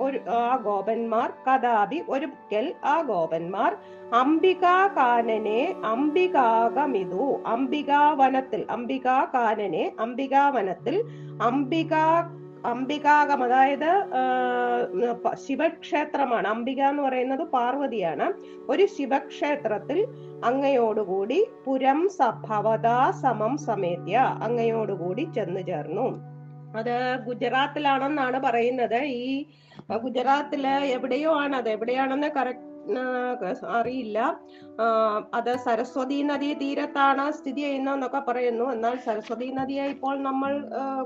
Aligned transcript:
ഒരു 0.00 0.20
ആ 0.36 0.44
ഗോപന്മാർ 0.64 1.28
കഥാപി 1.46 2.00
ഒരിക്കൽ 2.08 2.68
ആ 2.84 2.96
ഗോപന്മാർ 3.02 3.72
അംബികാകാനനെ 4.20 5.60
അംബികാകമിതു 5.84 7.26
അംബികാവനത്തിൽ 7.46 8.62
അംബികാകാനനെ 8.70 9.84
അംബികാവനത്തിൽ 9.98 10.96
അംബികാ 11.42 12.06
അംബികാകം 12.64 13.40
അതായത് 13.44 13.90
ശിവക്ഷേത്രമാണ്. 15.34 16.48
അംബിക 16.48 16.80
എന്ന് 16.82 17.02
പറയുന്നത് 17.02 17.44
പാർവതിയാണ്. 17.56 18.26
ഒരു 18.68 18.86
ശിവക്ഷേത്രത്തിൽ 18.86 19.98
അങ്ങയോടുകൂടി 20.44 21.46
പുരം 21.64 22.08
സഭവതാ 22.08 23.10
സമം 23.22 23.56
സമേത്യ 23.56 24.16
അങ്ങയോടുകൂടി 24.42 25.26
ചെന്നു 25.34 25.60
ചേർന്നു. 25.60 26.06
അത് 26.78 26.96
ഗുജറാത്തിലാണെന്നാണ് 27.26 28.40
പറയുന്നത്. 28.40 29.00
ഈ 29.04 29.46
ഗുജറാത്തിൽ 30.02 30.66
എവിടെയോ 30.66 31.32
ആണ് 31.40 31.56
അത് 31.56 31.68
എവിടെയാണെന്ന് 31.68 32.30
കറക്റ്റ് 32.36 32.75
അറിയില്ല. 33.78 34.18
അത് 35.34 35.56
സരസ്വതി 35.56 36.22
നദീ 36.22 36.54
തീരത്താണ് 36.54 37.32
സ്ഥിതി 37.32 37.60
ചെയ്യുന്നതെന്നൊക്കെ 37.60 38.18
പറയുന്നു. 38.18 38.64
എന്നാൽ 38.72 38.96
സരസ്വതി 39.06 39.50
നദിയെ 39.58 39.84
ഇപ്പോൾ 39.94 40.22
നമ്മൾ 40.28 40.52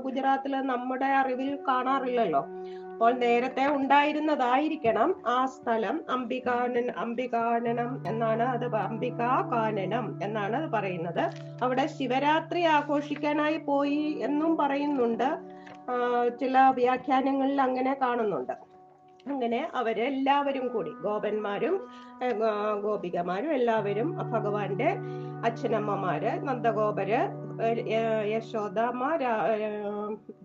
ഗുജറാത്തിൽ 0.05 0.55
നമ്മുടെ 0.73 1.05
അറിവിൽ 1.05 1.59
കാണാറില്ലല്ലോ. 1.67 2.43
അപ്പോൾ 2.91 3.13
നേരത്തെ 3.13 3.67
ഉണ്ടായിരുന്നതായിരിക്കണം 3.75 5.15
ആ 5.27 5.45
സ്ഥലം. 5.45 5.95
അംബികാനൻ 6.09 6.87
അംബികാനനം 7.03 8.07
എന്നാണ് 8.07 8.43
അത് 8.43 8.65
അംബികാ 8.75 9.31
കാനനം 9.53 10.19
എന്നാണ് 10.23 10.55
അത് 10.55 10.69
പറയുന്നത്. 10.71 11.23
അവിടെ 11.63 11.87
ശിവരാത്രി 11.87 12.63
ആഘോഷിക്കാനായി 12.63 13.57
പോയി 13.57 14.03
എന്നും 14.21 14.57
പറയുന്നുണ്ട്. 14.57 15.29
ചില 16.41 16.57
വ്യാഖ്യാനങ്ങളിൽ 16.75 17.61
അങ്ങനെ 17.61 17.93
കാണുന്നുണ്ട്. 18.01 18.70
അങ്ങനെ 19.29 19.59
അവരെല്ലാവരും 19.73 20.65
കൂടി 20.73 20.91
ഗോപന്മാരും 21.03 21.75
ഗോപികമാരും 22.85 23.51
എല്ലാവരും 23.53 24.09
ഭഗവാന്റെ 24.33 24.89
അച്ഛനമ്മമാര് 25.47 26.31
നന്ദഗോപര് 26.47 27.19
യശോദാമ്മ 28.31 29.03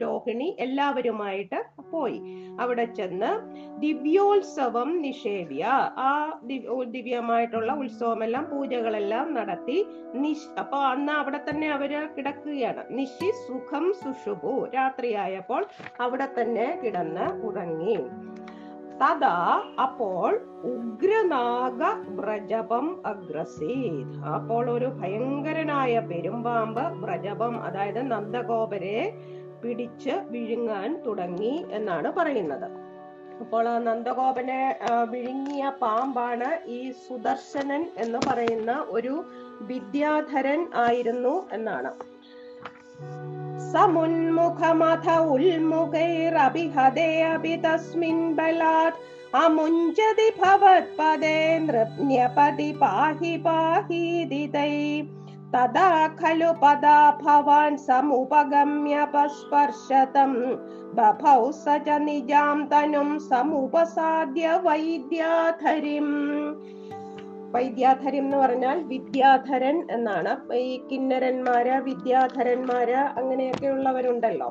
രോഹിണി 0.02 0.48
എല്ലാവരുമായിട്ട് 0.58 1.58
പോയി. 1.90 2.18
അവിടെ 2.60 2.84
ചെന്ന് 2.98 3.30
ദിവ്യോത്സവം 3.78 4.90
നിഷേവ്യ 5.04 5.64
ആ 6.08 6.12
ദിവ്യമായിട്ടുള്ള 6.94 7.72
ഉത്സവമെല്ലാം 7.82 8.44
പൂജകളെല്ലാം 8.52 9.28
നടത്തി 9.34 9.78
നിശ് 10.22 10.48
അപ്പൊ 10.62 10.80
അന്ന് 10.92 11.12
അവിടെ 11.12 11.40
തന്നെ 11.48 11.70
അവർ 11.76 11.94
കിടക്കുകയാണ്. 12.16 12.84
നിശി 12.98 13.30
സുഖം 13.46 13.86
സുഷുഭു 14.02 14.54
രാത്രിയായപ്പോൾ 14.76 15.64
അവിടെ 16.00 16.28
തന്നെ 16.40 16.68
കിടന്ന് 16.84 17.28
ഉറങ്ങി. 17.48 17.98
തഥാ 19.00 19.36
അപ്പോൾ 19.84 20.30
ഉഗ്രനാഗ 20.72 21.82
വ്രജപം 22.18 22.86
അഗ്രസീത്. 23.06 24.12
അപ്പോൾ 24.34 24.64
ഒരു 24.70 24.88
ഭയങ്കരനായ 25.00 25.94
പെരുമ്പാമ്പ് 26.10 26.84
വ്രജപം 27.02 27.54
അതായത് 27.66 28.00
നന്ദഗോപരെ 28.12 28.98
പിടിച്ച് 29.62 30.14
വിഴുങ്ങാൻ 30.32 30.90
തുടങ്ങി 31.06 31.54
എന്നാണ് 31.70 32.08
പറയുന്നത്. 32.18 32.68
അപ്പോൾ 33.42 33.64
നന്ദഗോപനെ 33.88 34.62
വിഴുങ്ങിയ 35.10 35.64
പാമ്പാണ് 35.82 36.50
ഈ 36.76 36.80
സുദർശനൻ 37.06 37.82
എന്ന് 37.96 38.18
പറയുന്ന 38.28 38.72
ഒരു 38.96 39.14
വിദ്യാധരൻ 39.70 40.62
ആയിരുന്നു 40.86 41.34
എന്നാണ്. 41.52 41.92
थ 45.04 45.18
उल्मुखैरभिहदे 45.32 47.08
अपि 47.32 47.56
तस्मिन् 47.64 48.34
बलात्। 48.36 49.00
अमुञ्चति 49.34 50.28
भवत्पदे 50.40 51.38
नृण्यपदि 51.58 52.72
पाहि 52.82 53.36
पाहि 53.46 54.24
दिते 54.30 54.70
तदा 55.54 55.90
खलु 56.20 56.52
पदा 56.62 56.98
भवान् 57.22 57.76
समुपगम्य 57.76 59.04
पस्पर्शतम् 59.14 60.36
बभौ 60.96 61.52
स 61.52 61.64
च 61.86 61.98
निजां 62.06 62.58
तनुं 62.70 63.18
समुपसाद्य 63.28 64.56
वैद्याधरिम् 64.66 66.14
വൈദ്യാധരൻ 67.54 68.22
എന്ന് 68.24 68.36
പറഞ്ഞാൽ 68.36 68.78
വിദ്യാധരൻ 68.92 69.76
എന്നാണ്. 69.90 70.32
ഈ 70.54 70.72
കിന്നരന്മാര് 70.90 71.74
വിദ്യാധരന്മാര് 71.88 72.98
അങ്ങനെയൊക്കെ 73.20 73.66
ഉള്ളവരുണ്ടല്ലോ 73.66 74.50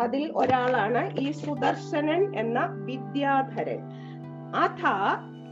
അതിൽ 0.00 0.24
ഒരാളാണ് 0.36 1.02
ഈ 1.20 1.28
സുദർശനൻ 1.42 2.22
എന്ന 2.38 2.58
വിദ്യാധരൻ. 2.88 3.80
അഥ 4.64 4.82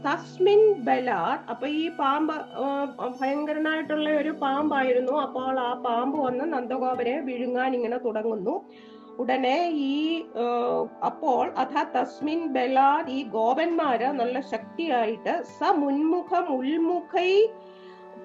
തസ്മിൻ 0.05 0.61
ബലാ 0.87 1.21
അപ്പൊ 1.49 1.65
ഈ 1.67 1.85
പാമ്പ് 1.99 2.33
ഭയങ്കരനായിട്ടുള്ള 3.19 4.09
ഒരു 4.21 4.31
പാമ്പായിരുന്നു. 4.41 5.13
അപ്പോൾ 5.21 5.55
ആ 5.59 5.71
പാമ്പ് 5.85 6.17
വന്ന് 6.25 6.45
നന്ദഗോപരെ 6.53 7.15
വിഴുങ്ങാൻ 7.29 7.71
ഇങ്ങനെ 7.75 7.97
തുടങ്ങുന്നു. 8.05 8.55
ഉടനെ 9.21 9.57
ഈ 9.89 9.93
അപ്പോൾ 11.09 11.43
അഥ 11.63 11.83
തസ്മിൻ 11.95 12.41
ബലാത് 12.55 13.11
ഈ 13.17 13.19
ഗോപന്മാര് 13.37 14.09
നല്ല 14.19 14.39
ശക്തിയായിട്ട് 14.53 15.33
സ 15.57 15.71
മുൻമുഖം 15.83 16.47
ഉൾമുഖൈ 16.57 17.31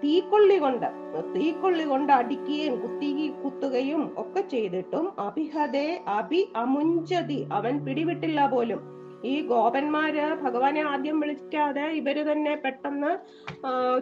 തീക്കൊള്ളി 0.03 0.57
കൊണ്ട് 0.65 0.87
തീക്കൊള്ളി 1.35 1.85
കൊണ്ട് 1.91 2.11
അടിക്കുകയും 2.19 2.75
കുത്തി 2.83 3.09
കുത്തുകയും 3.43 4.03
ഒക്കെ 4.23 4.43
ചെയ്തിട്ടും 4.53 5.07
അഭിഹതെ 5.27 5.89
അഭി 6.19 6.41
അമുഞ്ചതി. 6.63 7.41
അവൻ 7.59 7.75
പിടിവിട്ടില്ല 7.87 8.41
പോലും. 8.55 8.81
ഈ 9.31 9.35
ഗോപന്മാര് 9.51 10.27
ഭഗവാനെ 10.43 10.83
ആദ്യം 10.91 11.17
വിളിക്കാതെ 11.23 11.87
ഇവർ 11.99 12.19
തന്നെ 12.29 12.55
പെട്ടെന്ന് 12.63 13.11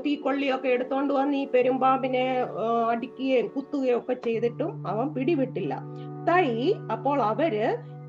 തീക്കൊള്ളിയൊക്കെ 0.05 0.69
എടുത്തോണ്ട് 0.75 1.13
വന്ന് 1.19 1.37
ഈ 1.43 1.47
പെരുമ്പാമ്പിനെ 1.55 2.27
അടിക്കുകയും 2.93 3.49
കുത്തുകയും 3.55 3.99
ഒക്കെ 4.01 4.17
ചെയ്തിട്ടും 4.27 4.71
അവൻ 4.93 5.09
പിടിവിട്ടില്ല. 5.17 5.75
തൈ 6.29 6.73
അപ്പോൾ 6.91 7.23
അവർ 7.23 7.55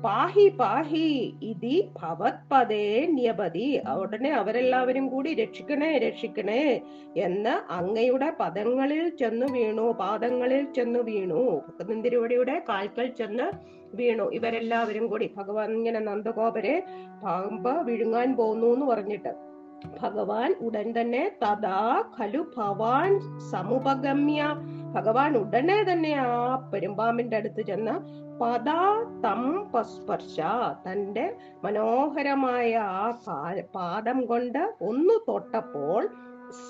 പാഹി 0.04 0.48
പാഹി 0.48 1.34
ഇതി 1.42 1.90
ഭവത് 2.00 2.18
ഭവത്പദേ 2.20 3.06
നിയപതി. 3.06 3.80
ഉടനെ 4.00 4.30
അവരെല്ലാവരും 4.30 5.08
കൂടി 5.08 5.34
രക്ഷിക്കണേ 5.34 5.98
രക്ഷിക്കണേ 5.98 6.82
എന്ന് 7.16 7.72
അങ്ങയുടെ 7.72 8.30
പദങ്ങളിൽ 8.40 9.08
ചെന്നു 9.08 9.46
വീണു 9.52 9.82
പാദങ്ങളിൽ 10.00 10.72
ചെന്നു 10.72 10.98
വീണു. 10.98 11.62
ഭക്തന്തിരുവടിയുടെ 11.66 12.62
കാൽക്കൽ 12.68 13.06
ചെന്ന് 13.06 13.50
വീണു. 13.94 14.30
ഇവരെല്ലാവരും 14.32 15.06
കൂടി 15.06 15.30
ഭഗവാൻ 15.36 15.70
ഇങ്ങനെ 15.70 16.00
നന്ദഗോപരെ 16.00 16.82
പാമ്പ് 17.24 17.72
വിഴുങ്ങാൻ 17.86 18.36
പോകുന്നു 18.36 18.66
എന്ന് 18.74 18.86
പറഞ്ഞിട്ട്. 18.86 19.49
ഭഗവാൻ 20.02 20.54
ഉടൻ 20.60 21.00
തന്നെ 21.00 21.32
തഥാ 21.42 22.04
ഖലു 22.18 22.42
ഭവാൻ 22.56 23.20
സമുപഗമ്യ. 23.50 24.42
ഭഗവാൻ 24.92 25.36
ഉടനെ 25.36 25.92
തന്നെ 25.92 26.14
ആ 26.14 26.56
പെരുമ്പാമ്പിന്റെ 26.72 27.36
അടുത്ത് 27.36 27.62
ചെന്ന് 27.62 27.94
പദാ 28.40 29.04
തം 29.24 29.72
പസ്പർശ. 29.74 30.40
തന്റെ 30.86 31.36
മനോഹരമായ 31.64 32.76
ആ 32.76 33.12
പാദം 33.74 34.26
കൊണ്ട് 34.26 34.74
ഒന്ന് 34.80 35.20
തൊട്ടപ്പോൾ 35.28 36.08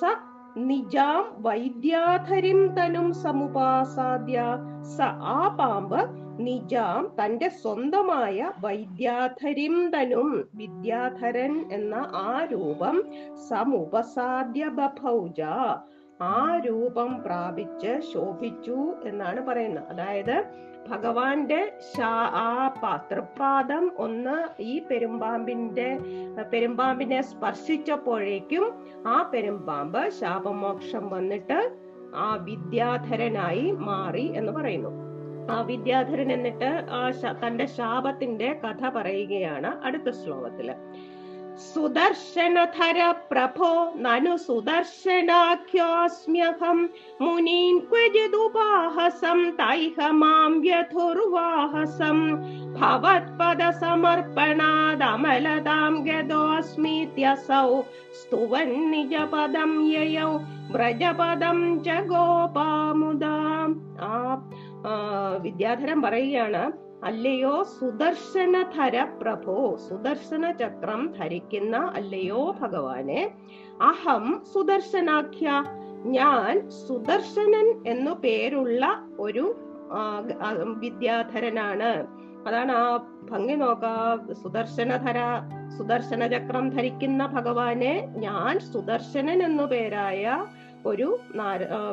സ 0.00 0.29
നിജാം 0.56 1.42
വൈദ്യാധരിം 1.42 2.74
തനും 2.74 3.12
സമുപാസാദ്യ. 3.12 4.38
സ 4.82 5.00
ആ 5.22 5.56
പാമ്പ് 5.58 6.10
നിജാം 6.40 7.12
തന്റെ 7.22 7.48
സ്വന്തമായ 7.48 8.52
വൈദ്യാധരിം 8.60 9.90
തനും 9.90 10.50
വിദ്യാധരൻ 10.54 11.72
എന്ന 11.72 11.94
ആ 12.14 12.44
രൂപം 12.44 13.02
സമുപസാദ്യ 13.48 14.68
ബഭൗജ. 14.68 15.42
ആ 16.22 16.60
രൂപം 16.66 17.22
പ്രാപിച്ച് 17.22 18.00
ശോഭിച്ചു 18.14 18.94
എന്നാണ് 19.04 19.46
പറയുന്നത്. 19.46 19.84
അതായത് 19.88 20.44
ഭഗവാന്റെ 20.88 21.72
ആ 22.34 22.74
പാത്രപാദം 22.82 23.92
ഒന്ന് 23.96 24.62
ഈ 24.62 24.82
പെരുമ്പാമ്പിന്റെ 24.90 25.98
പെരുമ്പാമ്പിനെ 26.52 27.20
സ്പർശിച്ചപ്പോഴേക്കും 27.22 28.64
ആ 29.06 29.30
പെരുമ്പാമ്പ് 29.34 30.10
ശാപമോക്ഷം 30.10 31.10
വന്നിട്ട് 31.10 31.76
ആ 32.14 32.38
വിദ്യാധരനായി 32.42 33.70
മാറി 33.70 34.32
എന്ന് 34.36 34.52
പറയുന്നു. 34.52 34.92
ആ 35.52 35.60
വിദ്യാധരൻ 35.60 36.32
എന്നിട്ട് 36.32 36.70
ആ 36.90 37.10
തന്റെ 37.46 37.66
ശാപത്തിന്റെ 37.66 38.60
കഥ 38.64 38.88
പറയുകയാണ് 38.88 39.66
അടുത്ത 39.66 40.10
ശ്ലോകത്തിൽ. 40.10 40.74
സുദർശനധര 41.64 42.98
പ്രഭോ 43.30 43.68
നനു 44.02 44.34
സുദർശനാഖ്യോസ്മ്യഹം 44.44 46.78
മുനീൻ 47.20 47.74
ക്വചിദുപാഹസം 47.88 49.40
തൈഹ 49.60 49.96
മാം 50.20 50.52
വ്യഥുർവാഹസം 50.64 52.18
ഭവത്പദ 52.76 53.62
സമർപ്പണാദമലതാം 53.80 55.92
ഗതോസ്മീത്യസൗ 56.06 57.68
സ്തുവൻ 58.20 58.70
നിജപദം 58.90 59.72
യയൗ 59.90 60.30
വ്രജപദം 60.72 61.58
ച 61.84 61.86
ഗോപാമുദാം 62.10 63.68
ആ 64.04 64.06
ആ, 64.84 64.86
വിദ്യാധരൻ 65.42 65.98
പറയുകയാണ് 66.04 66.62
അല്ലയോ 67.04 67.52
സുദർശനധര 67.80 68.96
പ്രഭോ? 69.20 69.76
സുദർശന 69.88 70.50
ചക്രം 70.50 71.02
ധരിക്കുന്ന 71.18 71.76
അല്ലയോ 71.94 72.40
ഭഗവാനെ? 72.60 73.20
അഹം 73.82 74.42
സുദർശനാഖ്യ. 74.54 75.48
ഞാൻ 76.16 76.70
സുദർശനൻ 76.86 77.66
എന്നു 77.86 78.10
പേരുള്ള 78.10 78.84
ഒരു 79.18 79.44
വിദ്യാധരനാണ്. 80.82 81.90
അതാണ് 82.46 82.72
ആ 82.72 82.84
ഭംഗി 83.30 83.54
നോക്കാ. 83.54 83.94
സുദർശനധര 84.42 85.18
സുദർശന 85.78 86.26
ചക്രം 86.26 86.68
ധരിക്കുന്ന 86.68 87.26
ഭഗവാനെ 87.26 87.94
ഞാൻ 88.16 88.54
സുദർശനൻ 88.72 89.42
എന്നു 89.42 89.62
പേരായ 89.62 90.24
ഒരു 90.86 91.18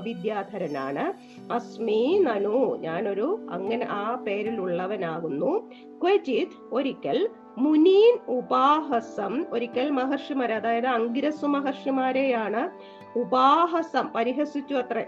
വിദ്യാധരനാണ്. 0.03 1.13
അസ്മി 1.53 2.19
നനു 2.21 2.77
ഞാനൊരു 2.79 3.47
അങ്ങനെ 3.49 3.87
ആ 3.89 4.15
പേരിലുള്ളവനാകുന്നു. 4.15 5.69
ക്വചിത് 6.01 6.73
ഒരിക്കൽ 6.73 7.29
മുനീൻ 7.57 8.19
ഉപാഹസം 8.27 9.45
ഒരിക്കൽ 9.51 9.89
മഹർഷിമാരെ 9.89 10.55
അതായത് 10.55 10.87
അങ്കിരസു 10.87 11.45
മഹർഷിമാരെയാണ് 11.45 12.69
ഉപാഹസം 13.19 14.09
പരിഹസിച്ചു 14.15 14.75
അത്ര. 14.75 15.03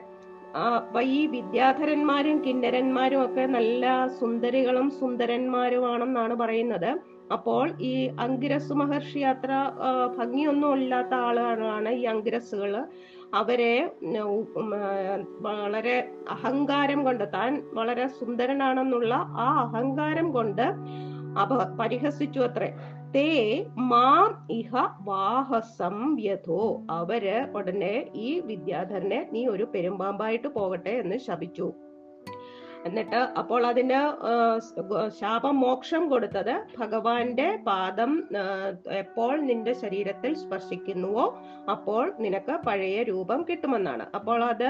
ആ, 0.56 0.92
ഈ 1.02 1.28
വിദ്യാധരന്മാരും 1.28 2.46
കിന്നരന്മാരും 2.46 3.26
ഒക്കെ 3.26 3.46
നല്ല 3.46 4.08
സുന്ദരികളും 4.20 4.90
സുന്ദരന്മാരുമാണെന്നാണ് 4.90 6.36
പറയുന്നത്. 6.36 7.00
അപ്പോൾ 7.34 7.72
ഈ 7.82 8.08
അങ്കിരസ് 8.20 8.74
മഹർഷി 8.74 9.20
അത്ര 9.20 9.50
ഭംഗിയൊന്നും 10.18 10.74
ഇല്ലാത്ത 10.74 11.14
ആളുകളാണ് 11.14 11.90
ഈ 11.90 12.04
അങ്കിരസുകൾ. 12.04 12.84
അവരെ 13.34 13.92
വളരെ 15.42 16.12
അഹങ്കാരം 16.30 17.04
കൊണ്ട് 17.04 17.34
താൻ 17.34 17.64
വളരെ 17.74 18.08
സുന്ദരനാണെന്നുള്ള 18.08 19.14
ആ 19.16 19.48
അഹങ്കാരം 19.62 20.32
കൊണ്ട് 20.32 20.62
അപ 21.42 21.64
പരിഹസിച്ചു 21.80 22.40
അത്രേ. 22.40 22.70
തേ 23.16 23.28
മാം 23.78 24.48
ഇഹ 24.52 24.76
വാഹസം 25.02 26.16
വ്യഥോ. 26.16 26.82
അവർ 26.90 27.48
ഉടനെ 27.56 28.06
ഈ 28.16 28.40
വിദ്യാധരനെ 28.40 29.30
നീ 29.32 29.48
ഒരു 29.48 29.64
പെരുമ്പാമ്പായിട്ട് 29.64 30.48
പോകട്ടെ 30.48 30.90
എന്ന് 30.90 31.18
ശപിച്ചു. 31.18 31.74
എന്നിട്ട് 32.88 33.20
അപ്പോൾ 33.42 33.62
അതിന് 33.70 34.02
ശാപം 35.20 35.56
മോക്ഷം 35.64 36.04
കൊടുത്തത് 36.12 36.54
ഭഗവാന്റെ 36.80 37.48
പാദം 37.68 38.12
എപ്പോൾ 39.02 39.34
നിന്റെ 39.50 39.74
ശരീരത്തിൽ 39.82 40.32
സ്പർശിക്കുന്നുവോ 40.44 41.26
അപ്പോൾ 41.74 42.06
നിനക്ക് 42.26 42.56
പഴയ 42.68 43.04
രൂപം 43.12 43.42
കിട്ടുമെന്നാണ്. 43.50 44.06
അപ്പോൾ 44.20 44.42
അത് 44.54 44.70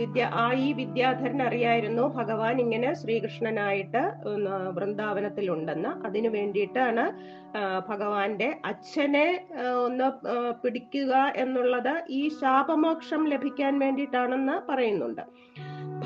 വിദ്യ 0.00 0.22
ആ 0.42 0.44
ഈ 0.66 0.68
വിദ്യാധരൻ 0.80 1.40
അറിയായിരുന്നു 1.46 2.04
ഭഗവാൻ 2.18 2.56
ഇങ്ങനെ 2.64 2.90
ശ്രീകൃഷ്ണനായിട്ട് 3.00 4.02
വൃന്ദാവനത്തിലുണ്ടെന്ന്. 4.76 5.90
അതിനു 6.08 6.30
വേണ്ടിയിട്ടാണ് 6.36 7.04
ഭഗവാന്റെ 7.90 8.48
അച്ഛനെ 8.70 9.26
ഒന്ന് 9.86 10.08
പിടിക്കുക 10.62 11.14
എന്നുള്ളത് 11.44 11.94
ഈ 12.20 12.22
ശാപമോക്ഷം 12.40 13.24
ലഭിക്കാൻ 13.34 13.74
വേണ്ടിയിട്ടാണെന്ന് 13.84 14.56
പറയുന്നുണ്ട്. 14.70 15.24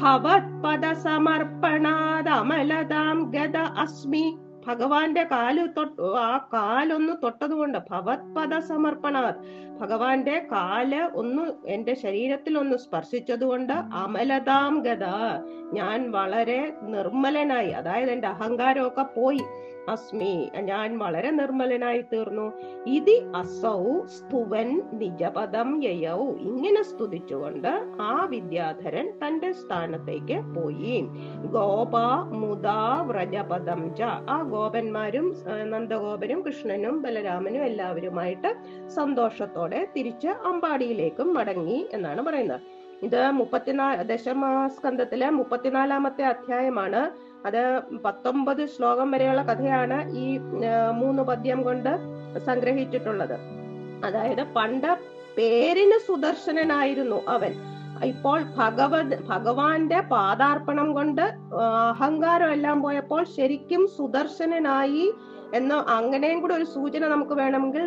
ഭവത്പദ 0.01 0.93
സമർപ്പണാത് 1.05 2.31
അമലതാം 2.31 3.19
ഗത 3.31 3.57
അസ്മി. 3.57 4.25
ഭഗവാന്റെ 4.67 5.23
കാൽ 5.25 5.67
തൊട്ട് 5.77 6.03
ആ 6.19 6.31
കാലൊന്ന് 6.53 7.13
തൊട്ടതുകൊണ്ട് 7.23 7.79
ഭവത്പദ 7.91 8.59
സമർപ്പണാത് 8.69 9.41
ഭഗവാന്റെ 9.81 10.37
കാൽ 10.53 10.93
ഒന്ന് 11.15 11.45
എന്റെ 11.67 11.95
ശരീരത്തിൽ 11.95 12.55
ഒന്ന് 12.59 12.77
സ്പർശിച്ചതുകൊണ്ട് 12.77 13.73
അമലതാം 14.03 14.75
ഗത 14.81 15.05
ഞാൻ 15.73 16.11
വളരെ 16.11 16.61
നിർമ്മലനായി 16.83 17.71
അതായത് 17.71 18.11
എന്റെ 18.11 18.29
അഹങ്കാരമൊക്കെ 18.29 19.07
പോയി. 19.17 19.45
അസ്മി 19.89 20.51
ഞാൻ 20.61 20.99
വളരെ 20.99 21.31
നിർമ്മലനായി 21.31 22.05
തീർന്നു. 22.13 22.53
ഇതി 22.87 23.23
അസൗ 23.37 23.85
സ്തുവൻ 24.07 24.83
നിജപദം 24.93 25.85
യയൗ. 25.85 26.31
ഇങ്ങനെ 26.31 26.83
സ്തുതിച്ചുകൊണ്ട് 26.83 27.69
ആ 28.01 28.27
വിദ്യാധരൻ 28.31 29.13
തന്റെ 29.27 29.53
സ്ഥാനത്തേക്ക് 29.53 30.41
പോയി. 30.55 31.07
ഗോപ 31.45 31.97
മുദാ 32.33 33.03
വ്രജപദം 33.07 33.95
ച. 33.97 34.03
ആ 34.03 34.43
ഗോപന്മാരും 34.43 35.35
നന്ദഗോപനും 35.71 36.43
കൃഷ്ണനും 36.43 37.03
ബലരാമനും 37.03 37.65
എല്ലാവരുമായിട്ട് 37.65 38.57
സന്തോഷത്തോടെ 38.89 39.89
തിരിച്ച് 39.97 40.29
അമ്പാടിയിലേക്കും 40.29 41.35
മടങ്ങി 41.35 41.89
എന്നാണ് 41.93 42.23
പറയുന്നത്. 42.23 42.61
ഇത് 43.03 43.31
മുപ്പത്തിനാ 43.31 43.95
ദശമസ്കന്ധത്തിലെ 43.95 45.31
മുപ്പത്തിനാലാമത്തെ 45.31 46.23
അധ്യായമാണ്. 46.23 47.34
അത് 47.47 47.81
പത്തൊമ്പത് 48.05 48.67
ശ്ലോകം 48.67 49.11
വരെയുള്ള 49.11 49.43
കഥയാണ് 49.43 49.99
ഈ 50.17 50.39
മൂന്ന് 50.93 51.23
പദ്യം 51.23 51.63
കൊണ്ട് 51.63 51.93
സംഗ്രഹിച്ചിട്ടുള്ളത്. 52.47 53.37
അതായത് 54.05 54.45
പണ്ട് 54.57 54.99
പേരിന് 55.37 55.99
സുദർശനനായിരുന്നു 56.07 57.21
അവൻ. 57.29 57.53
ഇപ്പോൾ 58.05 58.43
ഭഗവത് 58.57 59.15
ഭഗവാന്റെ 59.29 60.01
പാദാർപ്പണം 60.01 60.93
കൊണ്ട് 60.93 61.23
അഹങ്കാരം 61.91 62.53
എല്ലാം 62.53 62.83
പോയപ്പോൾ 62.83 63.25
ശരിക്കും 63.25 63.89
സുദർശനനായി 63.97 65.13
എന്ന് 65.53 65.75
അങ്ങനെയും 65.75 66.41
കൂടെ 66.41 66.55
ഒരു 66.55 66.65
സൂചന 66.65 67.09
നമുക്ക് 67.09 67.33
വേണമെങ്കിൽ 67.33 67.83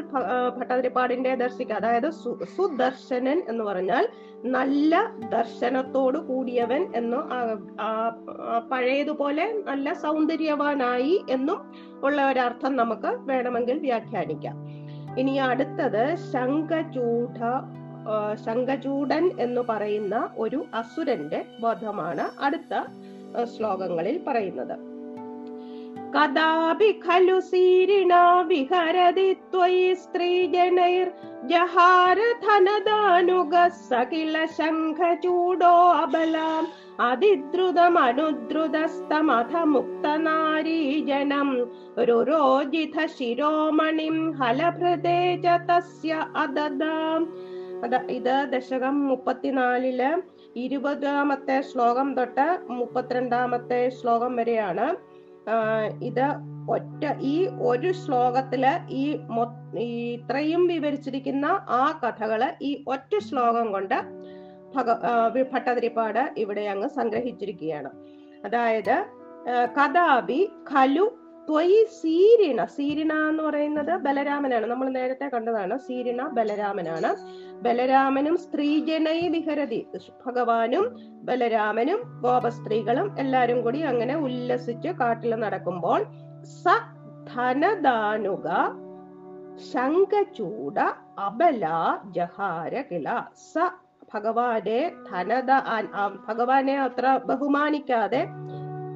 ഭട്ടതിരിപ്പാടിന്റെ 0.57 1.35
ദർശിക്ക 1.35 1.71
അതായത് 1.71 2.09
സുദർശനൻ 2.57 3.43
എന്ന് 3.47 3.63
പറഞ്ഞാൽ 3.63 4.07
നല്ല 4.45 4.95
ദർശനത്തോട് 5.29 6.17
കൂടിയവൻ 6.17 6.81
എന്ന് 6.95 7.17
പഴയതുപോലെ 8.71 9.63
നല്ല 9.65 9.93
സൗന്ദര്യവാനായി 9.93 11.25
എന്നും 11.29 11.59
ഉള്ള 12.03 12.29
ഒരർത്ഥം 12.31 12.75
നമുക്ക് 12.75 13.11
വേണമെങ്കിൽ 13.31 13.79
വ്യാഖ്യാനിക്കാം. 13.79 14.57
ഇനി 15.17 15.37
അടുത്തത് 15.37 16.15
ശംഖചൂഢ 16.33 17.39
ശംഖചൂടൻ 18.45 19.31
എന്ന് 19.39 19.61
പറയുന്ന 19.61 20.29
ഒരു 20.37 20.65
അസുരന്റെ 20.73 21.45
വധമാണ് 21.61 22.25
അടുത്ത 22.41 22.83
ശ്ലോകങ്ങളിൽ 23.43 24.23
പറയുന്നത്. 24.27 24.96
കഥാപി 26.15 26.89
ഖലു 27.05 27.37
സീരിണ 27.49 28.13
വിഹരതി 28.49 29.29
ത്വയി 29.53 29.87
സ്ത്രീജനൈർ 30.03 31.07
ജഹാര 31.51 32.19
ധനദാനുഗ 32.45 33.55
സകില 33.89 34.35
ശംഖചൂടോ 34.57 35.73
അബലാം 36.03 36.63
അതിദ്രുതമനുദ്രുതസ്തമഥ 37.07 39.53
മുക്തനാരീജനം 39.73 41.49
രുരോജിത 42.09 42.97
ശിരോമണിം 43.17 44.17
ഹലഭൃതേ 44.39 45.19
ച 45.45 45.57
തസ്യ 45.69 46.11
അദദാം 46.43 47.21
ഇത് 48.17 48.35
ദശകം 48.53 48.95
മുപ്പത്തിനാലിൽ 49.09 50.01
ഇരുപതാമത്തെ 50.63 51.57
ശ്ലോകം 51.69 52.07
തൊട്ട് 52.17 52.47
മുപ്പത്തിരണ്ടാമത്തെ 52.77 53.81
ശ്ലോകം 53.97 54.31
വരെയാണ്. 54.39 54.87
ഇത് 56.09 56.25
ഒറ്റ 56.69 57.03
ഈ 57.21 57.35
ഒരു 57.69 57.91
ശ്ലോകത്തിൽ 57.91 58.63
ഈ 59.01 59.03
ഇത്രയും 60.15 60.67
വിവരിച്ചിരിക്കുന്ന 60.67 61.45
ആ 61.69 61.83
കഥകൾ 62.03 62.41
ഈ 62.61 62.71
ഒറ്റ 62.87 63.13
ശ്ലോകം 63.27 63.71
കൊണ്ട് 63.71 63.97
ഭഗ 64.75 64.89
ഭട്ടതിരിപ്പാട് 65.53 66.23
ഇവിടെ 66.37 66.61
അങ്ങ് 66.61 66.89
സംഗ്രഹിച്ചിരിക്കുകയാണ്. 66.89 67.91
അതായത് 68.45 68.95
കഥാപി 69.77 70.41
ഖലു 70.71 71.05
ത്വയി 71.47 71.81
സീരിണ. 71.99 72.59
സീരിണ 72.65 73.13
എന്ന് 73.29 73.43
പറയുന്നത് 73.43 73.91
ബലരാമനാണ്. 74.05 74.65
നമ്മൾ 74.65 74.87
നേരത്തെ 74.89 75.27
കണ്ടതാണ് 75.33 75.75
സീരിണ 75.77 76.21
ബലരാമനാണ്. 76.37 77.11
ബലരാമനും 77.65 78.35
സ്ത്രീജനൈ 78.37 79.19
വിഹരതി. 79.35 79.79
ഭഗവാനും 80.25 80.85
ബലരാമനും 81.29 82.01
ഗോപസ്ത്രീകളും 82.25 83.07
എല്ലാരും 83.19 83.61
കൂടി 83.61 83.81
അങ്ങനെ 83.91 84.15
ഉല്ലസിച്ച് 84.27 84.91
കാട്ടിൽ 85.01 85.33
നടക്കുമ്പോൾ 85.45 86.01
സ 86.57 86.75
ധനദാനുക 87.31 88.47
ശങ്കചൂട 89.71 90.77
അബല 91.19 91.65
ജഹാര 92.17 92.73
കില 92.91 93.07
സ 93.51 93.71
ഭഗവാനെ 94.13 94.79
ധനദ 95.09 95.51
ഭഗവാനെ 96.27 96.75
അത്ര 96.79 97.05
ബഹുമാനിക്കാതെ 97.25 98.21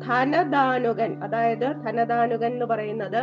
ധനദാനുകൻ 0.07 1.23
അതായത് 1.23 1.67
ധനദാനുകൻ 1.85 2.51
എന്ന് 2.53 2.65
പറയുന്നത് 2.65 3.21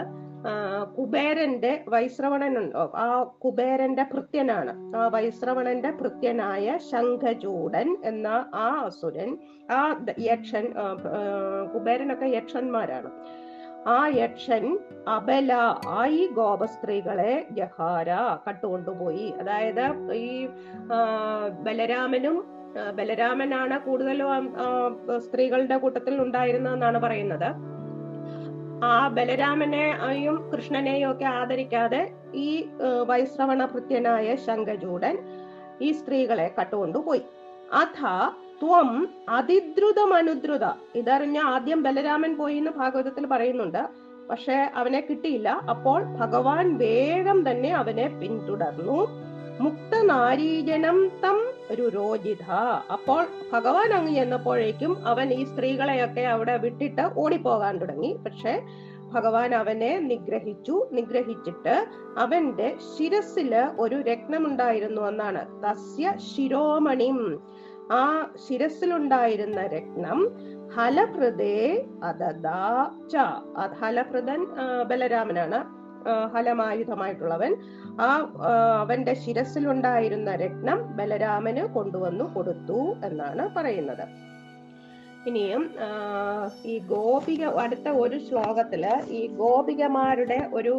കുബേരന്റെ 0.99 1.85
വൈശ്രവണനുണ്ടോ 1.89 2.93
ആ 2.97 3.07
കുബേരന്റെ 3.45 4.05
ഭൃത്യനാണ്. 4.13 4.73
ആ 4.97 5.09
വൈശ്രവണന്റെ 5.09 5.91
ഭൃത്യനായ 5.91 6.77
ശംഖചൂടൻ 6.91 7.89
എന്ന 8.05 8.27
ആ 8.55 8.69
അസുരൻ 8.85 9.39
ആ 9.73 9.81
യക്ഷൻ 10.21 10.67
കുബേരനൊക്കെ 11.75 12.27
യക്ഷന്മാരാണ്. 12.27 13.11
ആ 13.89 13.99
യക്ഷൻ 14.15 14.65
അബല 15.09 15.53
ആയി 15.87 16.23
ഗോപസ്ത്രീകളെ 16.37 17.47
ജഹാര 17.51 18.09
കട്ടുകൊണ്ടുപോയി. 18.47 19.27
അതായത് 19.41 20.13
ഈ 20.13 20.49
ബലരാമനും 21.63 22.58
ബലരാമനാണ് 22.95 23.81
കൂടുതലും 23.81 24.55
സ്ത്രീകളുടെ 25.19 25.77
കൂട്ടത്തിൽ 25.77 26.23
ഉണ്ടായിരുന്നതെന്നാണ് 26.23 26.99
പറയുന്നത്. 26.99 27.51
ആ 28.85 29.09
ബലരാമനെയും 29.09 30.51
കൃഷ്ണനെയും 30.51 31.11
ഒക്കെ 31.11 31.25
ആദരിക്കാതെ 31.25 32.13
ഈ 32.35 32.69
വൈശ്രവണ 33.07 33.65
ഭൃത്യനായ 33.65 34.37
ശങ്കചൂടൻ 34.37 35.19
ഈ 35.81 35.93
സ്ത്രീകളെ 35.93 36.55
കട്ടുകൊണ്ടുപോയി. 36.61 37.23
അഥ 37.73 38.01
ത്വം 38.63 39.09
അതിദ്രുതം 39.29 40.15
അനുദ്രുത 40.15 40.67
ഇതറിഞ്ഞ 40.95 41.39
ആദ്യം 41.39 41.83
ബലരാമൻ 41.83 42.37
പോയി 42.37 42.57
എന്ന് 42.57 42.71
ഭാഗവതത്തിൽ 42.71 43.27
പറയുന്നുണ്ട്. 43.27 43.83
പക്ഷെ 44.31 44.57
അവനെ 44.77 45.01
കിട്ടിയില്ല. 45.01 45.49
അപ്പോൾ 45.49 46.05
ഭഗവാൻ 46.05 46.79
വേഗം 46.79 47.51
തന്നെ 47.51 47.71
അവനെ 47.73 48.07
പിന്തുടർന്നു. 48.21 48.99
മുക്ത 49.61 49.93
നാരീജനം 50.07 50.99
തം 51.71 51.89
രോചിത 51.89 52.53
അപ്പോൾ 52.93 53.27
ഭഗവാൻ 53.53 53.93
അങ്ങ് 53.93 54.15
ചെന്നപ്പോഴേക്കും 54.15 55.07
അവൻ 55.07 55.33
ഈ 55.33 55.45
സ്ത്രീകളെയൊക്കെ 55.45 56.21
അവിടെ 56.21 56.57
വിട്ടിട്ട് 56.57 57.03
ഓടിപ്പോകാൻ 57.17 57.79
തുടങ്ങി. 57.79 58.21
പക്ഷെ 58.25 58.63
ഭഗവാൻ 59.13 59.55
അവനെ 59.55 59.99
നിഗ്രഹിച്ചു. 59.99 60.89
നിഗ്രഹിച്ചിട്ട് 60.93 61.87
അവന്റെ 62.19 62.77
ശിരസിൽ 62.99 63.55
ഒരു 63.79 63.97
രത്നമുണ്ടായിരുന്നു 63.97 65.03
എന്നാണ്. 65.03 65.63
തസ്യ 65.65 66.15
ശിരോമണിം. 66.37 67.41
ആ 67.93 68.31
ശിരസിലുണ്ടായിരുന്ന 68.49 69.67
രത്നം 69.67 70.31
ഹലഭൃതേ 70.77 71.87
അതദാ 72.05 72.91
ച. 73.13 73.17
ബലരാമനാണ്. 74.87 75.65
ഹലമായുധമായിട്ടുള്ളവൻ. 76.35 77.57
ആ 78.07 78.09
അവന്റെ 78.83 79.15
ശിരസിലുണ്ടായിരുന്ന 79.23 80.31
രത്നം 80.43 80.81
ബലരാമന് 80.99 81.63
കൊണ്ടുവന്നു 81.77 82.27
കൊടുത്തു 82.35 82.81
എന്നാണ് 83.09 83.45
പറയുന്നത്. 83.57 84.05
ഇനിയും 85.29 85.65
ഈ 86.73 86.75
ഗോപിക 86.93 87.45
അടുത്ത 87.65 87.89
ഒരു 88.03 88.19
ശ്ലോകത്തിൽ 88.29 88.85
ഈ 89.19 89.21
ഗോപികമാരുടെ 89.43 90.39
ഒരു 90.59 90.75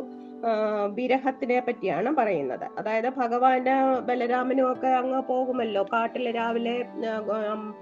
വിരഹത്തിനെ 0.97 1.57
പറ്റിയാണ് 1.67 2.09
പറയുന്നത്. 2.19 2.65
അതായത് 2.79 3.07
ഭഗവാന് 3.17 3.73
ബലരാമനും 4.07 4.67
ഒക്കെ 4.71 4.91
അങ്ങ് 4.99 5.19
പോകുമല്ലോ. 5.31 5.81
കാട്ടിൽ 5.93 6.25
രാവിലെ 6.37 6.75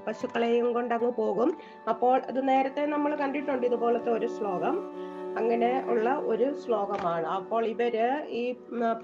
പശുക്കളെയും 0.07 0.67
കൊണ്ട് 0.77 0.93
അങ്ങ് 0.97 1.11
പോകും. 1.19 1.51
അപ്പോൾ 1.91 2.15
അത് 2.29 2.39
നേരത്തെ 2.49 2.85
നമ്മൾ 2.95 3.13
കണ്ടിട്ടുണ്ട് 3.21 3.65
ഇതുപോലത്തെ 3.69 4.11
ഒരു 4.17 4.29
ശ്ലോകം. 4.37 4.77
അങ്ങനെ 5.37 5.71
ഉള്ള 5.91 6.09
ഒരു 6.31 6.47
ശ്ലോകമാണ്. 6.61 7.27
അപ്പോൾ 7.27 7.63
ഇവർ 7.65 7.95
ഈ 8.41 8.43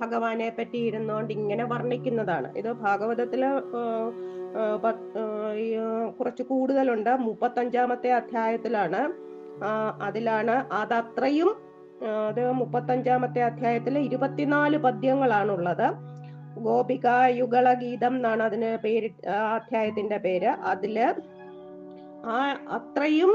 ഭഗവാനെ 0.02 0.50
പറ്റി 0.58 0.80
ഇരുന്നുകൊണ്ട് 0.90 1.34
ഇങ്ങനെ 1.34 1.64
വർണിക്കുന്നതാണ്. 1.64 2.48
ഇത് 2.58 2.72
ഭാഗവതത്തിൽ 2.86 3.44
കുറച്ച് 6.20 6.44
കൂടുതലുണ്ട്. 6.44 7.12
മുപ്പത്തഞ്ചാമത്തെ 7.28 8.10
അധ്യായത്തിലാണ്. 8.20 9.02
അതിലാണ് 10.02 10.56
അതത്രയും 10.82 11.50
അത് 12.28 12.42
മുപ്പത്തഞ്ചാമത്തെ 12.52 13.42
അധ്യായത്തിലെ 13.42 14.00
ഇരുപത്തിനാല് 14.08 14.78
പദ്യങ്ങളാണുള്ളത്. 14.78 15.88
ഗോപിക 16.66 17.08
യുഗള 17.40 17.68
ഗീതം 17.74 18.14
എന്നാണ് 18.16 18.44
അതിന് 18.44 18.72
പേര് 18.84 19.10
അധ്യായത്തിന്റെ 19.56 20.18
പേര്. 20.18 20.52
അതിൽ 20.72 20.98
ആ 22.26 22.38
അത്രയും 22.78 23.32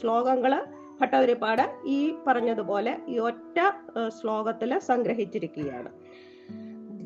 ശ്ലോകങ്ങൾ 0.00 0.52
ഭട്ടതിരിപ്പാട് 1.00 1.64
ഈ 1.96 1.98
പറഞ്ഞതുപോലെ 2.26 2.92
ഈ 3.08 3.14
ഒറ്റ 3.28 3.58
ശ്ലോകത്തിൽ 4.16 4.70
സംഗ്രഹിച്ചിരിക്കുകയാണ്. 4.88 5.90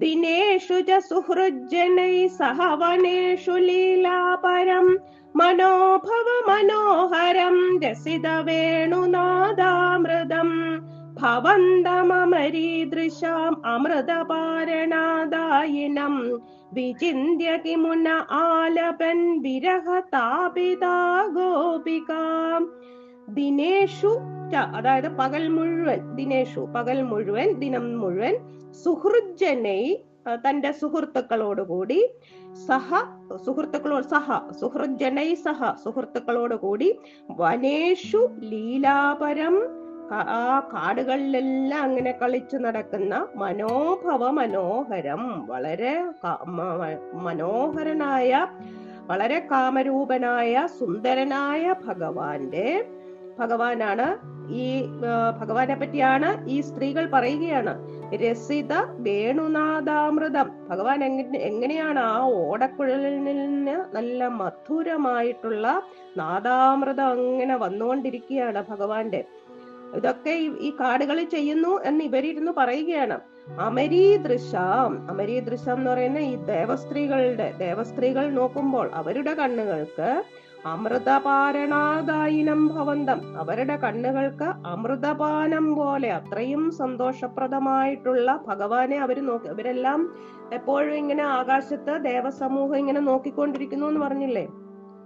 ദിനേഷു 0.02 0.78
ച 0.88 0.98
സുഹൃജ്ജനൈ 1.10 2.16
സഹവനേഷു 2.38 3.56
ലീലാപരം 3.66 4.86
മനോഭവ 5.34 6.28
മനോഹരം 6.48 7.56
രസിത 7.84 8.26
വേണുനാദാമൃതം 8.48 9.30
ഭവന്തമരീദൃശാം 11.20 12.34
അമൃതപാരണാദായിനം 13.72 14.74
വിചിന്യ 16.76 17.50
കിമുന 17.64 18.08
ആലപൻ 18.42 19.18
വിരഹതാപിതാ 19.44 20.96
ഗോപികാം 21.36 22.62
ദിനേഷു 23.28 24.12
അതായത് 24.74 25.08
പകൽ 25.16 25.44
മുഴുവൻ 25.48 26.00
ദിനേഷു 26.14 26.62
പകൽ 26.74 26.98
മുഴുവൻ 27.02 27.48
ദിനം 27.58 27.86
മുഴുവൻ 28.00 28.34
സുഹൃജനൈ 28.84 29.80
തന്റെ 30.44 30.70
സുഹൃത്തുക്കളോടുകൂടി 30.72 31.98
സഹ 32.66 32.88
സുഹൃത്തുക്കളോട് 33.44 34.06
സഹ 34.08 34.28
സുഹൃജനൈ 34.60 35.34
സഹ 35.34 35.70
സുഹൃത്തുക്കളോടുകൂടി 35.84 36.88
വനേഷു 37.30 38.22
ലീലാപരം 38.42 39.56
ആ 40.12 40.60
കാടുകളിലെല്ലാം 40.72 41.82
അങ്ങനെ 41.82 42.12
കളിച്ചു 42.12 42.56
നടക്കുന്ന 42.56 43.14
മനോഭവ 43.34 44.30
മനോഹരം 44.30 45.22
വളരെ 45.46 45.94
മനോഹരനായ 47.24 48.32
വളരെ 49.06 49.38
കാമരൂപനായ 49.50 50.66
സുന്ദരനായ 50.78 51.74
ഭഗവാന്റെ 51.86 52.68
ഭഗവാനാണ്. 53.38 54.34
ഈ 54.52 54.86
ഭഗവാനെ 55.40 55.74
പറ്റിയാണ് 55.74 56.48
ഈ 56.48 56.60
സ്ത്രീകൾ 56.60 57.10
പറയുകയാണ്. 57.12 57.94
രസിത 58.14 58.72
വേണുനാദാമൃതം. 58.88 60.50
ഭഗവാൻ 60.70 61.04
എങ്ങനെ 61.04 61.38
എങ്ങനെയാണ് 61.38 61.98
ആ 61.98 62.18
ഓടക്കുഴലിൽ 62.18 63.24
നിന്ന് 63.24 63.96
നല്ല 63.96 64.26
മധുരമായിട്ടുള്ള 64.26 65.82
നാദാമൃതം 66.16 67.06
അങ്ങനെ 67.06 67.56
വന്നുകൊണ്ടിരിക്കുകയാണ് 67.56 68.64
ഭഗവാന്റെ. 68.70 69.24
ഇതൊക്കെ 69.94 70.30
ഈ 70.60 70.70
കാടുകളിൽ 70.70 71.24
ചെയ്യുന്നു 71.24 71.80
എന്ന് 71.84 72.04
ഇവരിരുന്ന് 72.04 72.52
പറയുകയാണ്. 72.56 73.20
അമരീദൃശാം. 73.60 75.10
അമരീദൃശം 75.10 75.78
എന്ന് 75.78 75.90
പറയുന്ന 75.90 76.18
ഈ 76.18 76.34
ദേവസ്ത്രീകളുടെ 76.36 77.54
ദേവസ്ത്രീകൾ 77.58 78.30
നോക്കുമ്പോൾ 78.30 78.90
അവരുടെ 78.94 79.34
കണ്ണുകൾക്ക് 79.34 80.22
അമൃതപാരണാദായിനം 80.72 82.60
ഭവന്തം. 82.74 83.18
അവരുടെ 83.40 83.76
കണ്ണുകൾക്ക് 83.84 84.48
അമൃതപാനം 84.72 85.74
പോലെ 85.78 86.08
അത്രയും 86.18 86.62
സന്തോഷപ്രദമായിട്ടുള്ള 86.80 88.28
ഭഗവാനെ 88.48 88.96
അവർ 88.96 89.18
നോക്കി 89.28 89.48
അവരെല്ലാം 89.54 90.00
എപ്പോഴും 90.52 90.94
ഇങ്ങനെ 91.02 91.24
ആകാശത്ത് 91.38 92.04
ദേവസമൂഹം 92.10 92.76
ഇങ്ങനെ 92.76 93.00
നോക്കിക്കൊണ്ടിരിക്കുന്നു 93.10 93.86
എന്ന് 93.86 94.00
പറഞ്ഞില്ലേ? 94.00 94.46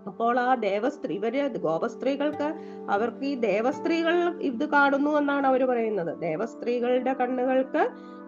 അപ്പോൾ 0.07 0.39
ആ 0.41 0.55
ദേവസ്ത്രീ 0.55 1.15
ഇവർ 1.21 1.35
ഗോപസ്ത്രീകൾക്ക് 1.69 2.49
അവർക്ക് 2.95 3.25
ഈ 3.31 3.35
ദേവസ്ത്രീകൾ 3.51 4.17
ഇത് 4.51 4.65
കാണുന്നു 4.75 5.11
എന്നാണ് 5.21 5.47
അവർ 5.47 5.63
പറയുന്നത്. 5.71 6.13
ദേവസ്ത്രീകളുടെ 6.21 7.13
കണ്ണുകൾക്ക് 7.21 7.83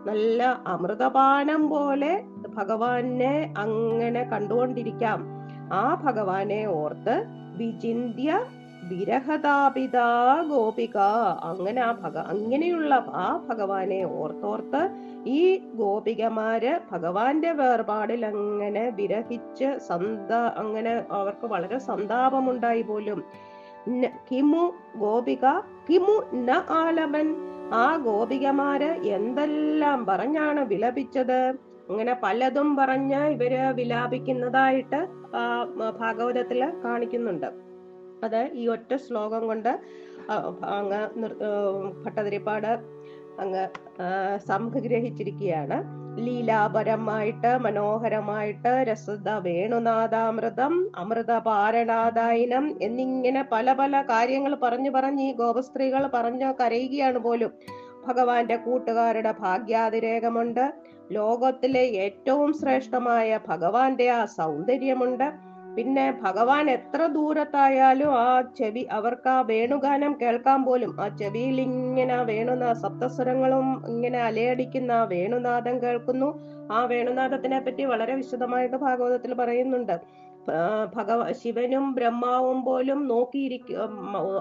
നല്ല 0.09 0.43
അമൃതപാനം 0.75 1.63
പോലെ 1.69 2.13
ഭഗവാനെ 2.59 3.35
അങ്ങനെ 3.65 4.23
കണ്ടുകൊണ്ടിരിക്കാം. 4.33 5.40
ആ 5.73 5.95
ഭഗവാനെ 6.05 6.67
ഓർത്ത് 6.67 7.25
വിചിന്യ 7.57 8.47
വിരഹതാപിത 8.89 9.99
ഗോപിക. 10.49 10.97
അങ്ങനെ 11.43 11.81
ആ 11.81 11.93
ഭഗ 11.93 12.17
അങ്ങനെയുള്ള 12.19 12.95
ആ 12.95 13.47
ഭഗവാനെ 13.49 14.05
ഓർത്തോർത്ത് 14.05 14.81
ഈ 15.27 15.57
ഗോപികമാര് 15.75 16.81
ഭഗവാന്റെ 16.93 17.53
വേർപാടിൽ 17.53 18.27
അങ്ങനെ 18.27 18.91
വിരഹിച്ച് 18.91 19.79
സന്ത 19.79 20.33
അങ്ങനെ 20.33 21.03
അവർക്ക് 21.11 21.47
വളരെ 21.47 21.79
സന്താപമുണ്ടായി 21.79 22.83
പോലും. 22.83 23.25
കിമു 24.31 24.65
ഗോപിക 24.97 25.45
കിമു 25.89 26.17
ന 26.35 26.51
ആലമൻ. 26.71 27.29
ആ 27.75 27.97
ഗോപികമാര് 27.97 28.91
എന്തെല്ലാം 29.17 30.07
പറഞ്ഞാണ് 30.07 30.61
വിലപിച്ചത്? 30.65 31.70
അങ്ങനെ 31.91 32.15
പലതും 32.23 32.69
പറഞ്ഞ് 32.77 33.21
ഇവർ 33.35 33.53
വിലാപിക്കുന്നതായിട്ട് 33.79 35.01
ഭാഗവതത്തിൽ 36.01 36.61
കാണിക്കുന്നുണ്ട്. 36.85 37.49
അത് 38.25 38.41
ഈ 38.61 38.65
ഒറ്റ 38.69 38.91
ശ്ലോകം 39.05 39.43
കൊണ്ട് 39.47 39.73
അങ്ങ് 40.77 41.01
ഭട്ടതിരിപ്പാട് 42.05 42.73
അങ്ങ് 43.43 43.65
സംഗ്രഹിച്ചിരിക്കുകയാണ്. 44.51 45.79
ലീലാപരമായിട്ട് 46.25 47.51
മനോഹരമായിട്ട് 47.65 48.73
രസത 48.89 49.29
വേണുനാഥാമൃതം 49.47 50.75
അമൃത 51.03 51.33
പാരണാദായനം 51.49 52.65
എന്നിങ്ങനെ 52.83 53.43
പല 53.53 53.73
പല 53.73 54.03
കാര്യങ്ങൾ 54.13 54.55
പറഞ്ഞു 54.65 54.91
പറഞ്ഞ് 54.91 55.25
ഈ 55.31 55.33
ഗോപസ്ത്രീകൾ 55.43 56.05
പറഞ്ഞു 56.17 56.51
കരയുകയാണ് 56.61 57.19
പോലും. 57.19 57.53
ഭഗവാന്റെ 58.07 58.57
കൂട്ടുകാരുടെ 58.67 59.33
ഭാഗ്യാതിരേകമുണ്ട്. 59.45 60.65
ലോകത്തിലെ 61.13 61.85
ഏറ്റവും 62.05 62.51
ശ്രേഷ്ഠമായ 62.53 63.39
ഭഗവാന്റെ 63.49 64.11
ആ 64.11 64.25
സൗന്ദര്യമുണ്ട്. 64.25 65.29
പിന്നെ 65.77 66.05
ഭഗവാൻ 66.23 66.71
എത്ര 66.71 67.01
ദൂരത്തായാലും 67.07 68.13
ആ 68.19 68.41
ചെവി 68.59 68.83
അവർക്ക് 68.93 69.29
ആ 69.29 69.41
വേണുഗാനം 69.41 70.13
കേൾക്കാൻ 70.23 70.65
പോലും 70.65 70.93
ആ 71.01 71.09
ചെവിയിൽ 71.17 71.61
ഇങ്ങനെ 71.61 72.15
ആ 72.15 72.23
വേണുനാ 72.23 72.73
സപ്തസ്വരങ്ങളും 72.73 73.67
ഇങ്ങനെ 73.89 74.19
അലയടിക്കുന്ന 74.23 74.93
ആ 74.93 75.05
വേണുനാദം 75.05 75.83
കേൾക്കുന്നു. 75.83 76.31
ആ 76.73 76.81
വേണുനാദത്തിനെ 76.85 77.61
പറ്റി 77.61 77.85
വളരെ 77.85 78.15
വിശദമായിട്ട് 78.15 78.77
ഭാഗവതത്തിൽ 78.77 79.35
പറയുന്നുണ്ട്. 79.35 79.97
ഭഗവ 80.95 81.33
ശിവനും 81.33 81.95
ബ്രഹ്മാവും 81.95 82.59
പോലും 82.65 83.09
നോക്കിയിരിക്കും 83.09 83.95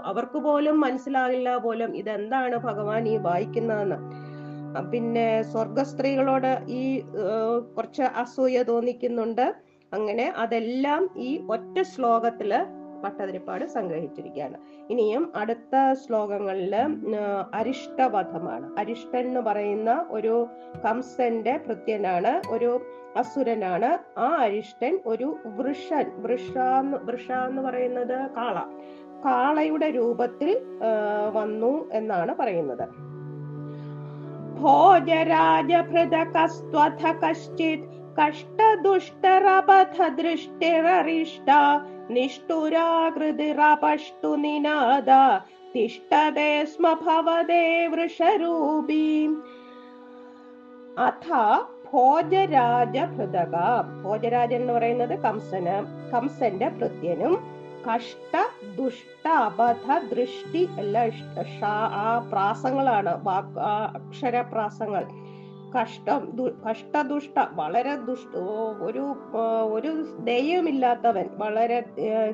അവർക്ക് 0.06 0.40
പോലും 0.40 0.82
മനസ്സിലാകില്ല 0.82 1.58
പോലും 1.58 1.96
ഇതെന്താണ് 1.96 2.58
ഭഗവാൻ 2.58 3.08
ഈ 3.08 3.18
വായിക്കുന്നതെന്ന്. 3.18 3.98
ആ, 4.78 4.92
സ്വർഗ 5.52 5.82
സ്ത്രീകളോട് 5.82 6.66
ഈ 6.68 7.04
കുറച്ച് 7.78 8.02
അസൂയ 8.02 8.64
തോന്നിക്കുന്നുണ്ട്. 8.64 9.56
അങ്ങനെ 9.94 10.34
അതെല്ലാം 10.38 11.10
ഈ 11.18 11.48
ഒറ്റ 11.50 11.82
ശ്ലോകത്തിൽ 11.82 12.54
പട്ടതിരിപ്പാട് 13.04 13.66
സംഗ്രഹിച്ചിരിക്കുകയാണ്. 13.66 14.58
ഇനിയും 14.90 15.32
അടുത്ത 15.36 15.94
ശ്ലോകങ്ങളിൽ 15.94 16.76
അരിഷ്ടവധമാണ്. 17.54 18.80
അരിഷ്ടൻ 18.80 19.20
എന്ന് 19.20 19.40
പറയുന്ന 19.40 20.06
ഒരു 20.10 20.48
കംസന്റെ 20.86 21.60
ഭൃത്യനാണ് 21.68 22.42
ഒരു 22.50 22.82
അസുരനാണ്. 23.18 24.20
ആ 24.20 24.28
അരിഷ്ടൻ 24.28 25.00
ഒരു 25.06 25.36
വൃഷൻ 25.46 26.06
വൃഷ 26.16 26.58
വൃഷ 27.04 27.32
എന്ന് 27.32 27.62
പറയുന്നത് 27.62 28.32
കാള. 28.32 28.56
കാളയുടെ 29.26 29.90
രൂപത്തിൽ 29.90 30.62
വന്നു 31.34 31.90
എന്നാണ് 31.94 32.36
പറയുന്നത്. 32.36 33.10
ഭോജരാജഭൃത 34.62 36.16
कश्चित् 37.24 37.84
ദൃഷ്ടിരറിഷ്ട 40.16 41.50
നിഷ്ഠുരാകൃതിരപഷ്ടു 42.10 44.36
നിനാദ 44.36 45.10
തിഷ്ടതേ 45.76 46.64
സ്മ 46.64 46.94
ഭവതേ 46.94 47.88
വൃഷരൂപീ. 47.88 49.28
അഥ 51.00 51.58
ഭോജരാജഭൃതക. 51.94 53.56
ഭോജരാജൻ 54.04 54.56
എന്ന് 54.56 54.74
പറയുന്നത് 54.74 55.20
കംസന് 55.20 56.12
കംസന്റെ 56.12 56.70
ഭൃത്യനും 56.70 57.59
കഷ്ട 57.88 58.36
ദുഷ്ട 58.78 59.26
അബദ്ധ 59.28 59.88
ദൃഷ്ടി 60.14 60.62
എല്ലാം 60.80 61.10
പ്രാസങ്ങളാണ് 62.30 63.12
വാക്ക് 63.24 63.60
അക്ഷരപ്രാസങ്ങൾ. 64.00 65.04
കഷ്ടം 65.76 66.22
കഷ്ടദുഷ്ട 66.66 67.38
വളരെ 67.54 67.96
ദുഷ്ട 68.08 68.34
ഒരു 68.88 69.04
ഒരു 69.76 69.92
ദയുമില്ലാത്തവൻ 70.28 71.28
വളരെ 71.38 71.80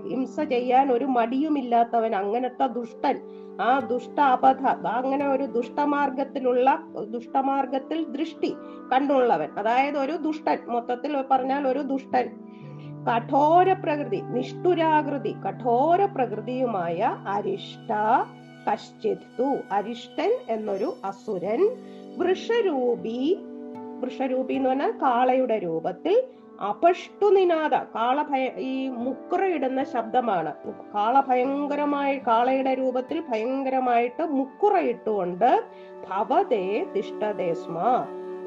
ഹിംസ 0.09 0.39
ചെയ്യാൻ 0.53 0.91
ഒരു 0.91 1.05
മടിയുമില്ലാത്തവൻ 1.17 2.15
അങ്ങനത്തെ 2.15 2.67
ദുഷ്ടൻ 2.67 3.17
ആ 3.61 3.79
ദുഷ്ട 3.79 4.19
അബദ്ധ 4.35 4.65
അങ്ങനെ 4.87 5.25
ഒരു 5.27 5.45
ദുഷ്ടമാർഗത്തിലുള്ള 5.57 6.69
ദുഷ്ടമാർഗത്തിൽ 7.15 7.99
ദൃഷ്ടി 8.17 8.51
കണ്ടുള്ളവൻ. 8.93 9.49
അതായത് 9.57 9.97
ഒരു 9.97 10.15
ദുഷ്ടൻ 10.27 10.57
മൊത്തത്തിൽ 10.67 11.13
പറഞ്ഞാൽ 11.31 11.63
ഒരു 11.67 11.81
ദുഷ്ടൻ. 11.93 12.27
കഠോര 13.07 13.73
പ്രകൃതി 13.73 14.19
നിഷ്ഠുരാകൃതി 14.21 15.33
കഠോര 15.45 16.05
പ്രകൃതിയുമായ 16.05 16.99
അരിഷ്ട 17.27 17.91
കശ്ചിത്തു. 18.67 19.49
അരിഷ്ടൻ 19.71 20.31
എന്നൊരു 20.49 20.93
അസുരൻ 21.05 21.61
വൃഷരൂപി 22.17 23.19
വൃഷരൂപി 23.99 24.53
എന്ന് 24.53 24.69
പറഞ്ഞാൽ 24.69 24.91
കാളയുടെ 24.91 25.57
രൂപത്തിൽ 25.57 26.15
അപഷ്ടുനിനാദ 26.69 27.75
കാള 27.95 28.21
ഭയ 28.21 28.43
ഈ 28.57 28.87
മുക്കുറയിടുന്ന 28.87 29.83
ശബ്ദമാണ്. 29.83 30.53
കാള 30.95 31.19
ഭയങ്കരമായി 31.19 32.15
കാളയുടെ 32.27 32.73
രൂപത്തിൽ 32.73 33.23
ഭയങ്കരമായിട്ട് 33.29 34.23
മുക്കുറയിട്ടുകൊണ്ട് 34.23 35.63
ഭവതേ 36.09 36.65
തിഷ്ടതേസ്മ 36.95 37.77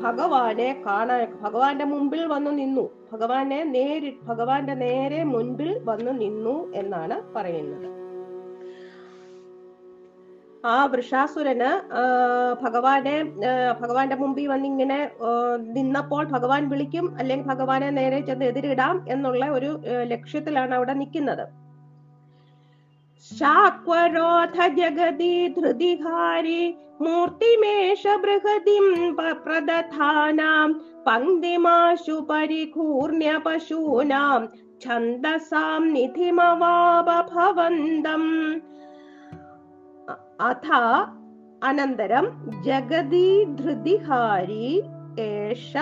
ഭഗവാനെ 0.05 0.69
കാണാൻ 0.87 1.23
ഭഗവാന്റെ 1.45 1.87
മുമ്പിൽ 1.93 2.23
വന്നു 2.33 2.51
നിന്നു. 2.59 2.85
ഭഗവാനെ 3.13 3.61
നേരി 3.77 4.11
ഭഗവാന്റെ 4.29 4.75
നേരെ 4.85 5.21
മുൻപിൽ 5.35 5.71
വന്നു 5.89 6.13
നിന്നു 6.23 6.57
എന്നാണ് 6.81 7.17
പറയുന്നത്. 7.37 7.87
ആ 10.65 10.77
വൃഷാസുരന് 10.93 11.71
ഭഗവാനെ 12.63 13.17
ഭഗവാന്റെ 13.83 14.17
മുമ്പിൽ 14.23 14.47
വന്നിങ്ങനെ 14.53 14.99
നിന്നപ്പോൾ 15.77 16.25
ഭഗവാൻ 16.35 16.63
വിളിക്കും 16.73 17.07
അല്ലെങ്കിൽ 17.19 17.47
ഭഗവാനെ 17.53 17.89
നേരെ 17.99 18.19
ചെന്ന് 18.21 18.45
എതിരിടാം 18.51 18.97
എന്നുള്ള 19.15 19.45
ഒരു 19.57 19.71
ലക്ഷ്യത്തിലാണ് 20.13 20.75
അവിടെ 20.79 20.95
നിൽക്കുന്നത്. 21.03 21.45
ധൃതിഹാരി 25.57 26.77
മൂർത്തിമേഷ 27.01 28.09
ബൃഹതിം 28.17 29.17
പ- 29.17 29.33
പ്രദധാനാം 29.47 30.81
പങ്ക്തിമാശു 31.07 32.27
പരികൂർണ്യ 32.31 33.39
പശൂനാം 33.47 34.49
ഛന്ദസാം 34.81 35.93
നിധിമവാപ 35.93 37.29
ഭവന്തം 37.33 38.55
അഥ 40.41 40.67
അനന്തരം 41.65 42.27
ജഗതി 42.61 43.45
ധൃതിഹാരി 43.45 44.83
ഏഷ 45.21 45.73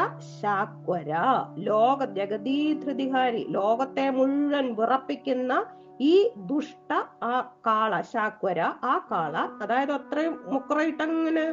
ശാക്വര. 0.43 1.11
ലോക 1.59 2.05
ജഗതീധൃതിഹാരി 2.05 3.47
ലോകത്തെ 3.49 4.11
മുഴുവൻ 4.11 4.75
വിറപ്പിക്കുന്ന 4.75 5.65
ഈ 6.01 6.15
ദുഷ്ട 6.37 6.91
ആ 7.23 7.35
കാള 7.67 8.01
ശാക്വര 8.13 8.61
ആ 8.85 8.95
കാള 9.11 9.35
അതായത് 9.63 9.93
അത്രയും 9.93 10.35
മുക്കറയിട്ടങ്ങനെ 10.47 11.45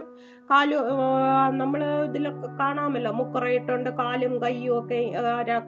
കാൽ 0.50 0.70
നമ്മൾ 1.52 1.82
ഇതിലൊക്കെ 2.08 2.48
കാണാമല്ലോ. 2.60 3.12
മുക്കറയിട്ടുണ്ട് 3.12 3.90
കാലും 3.90 4.42
കയ്യും 4.44 4.80
ഒക്കെ 4.80 5.00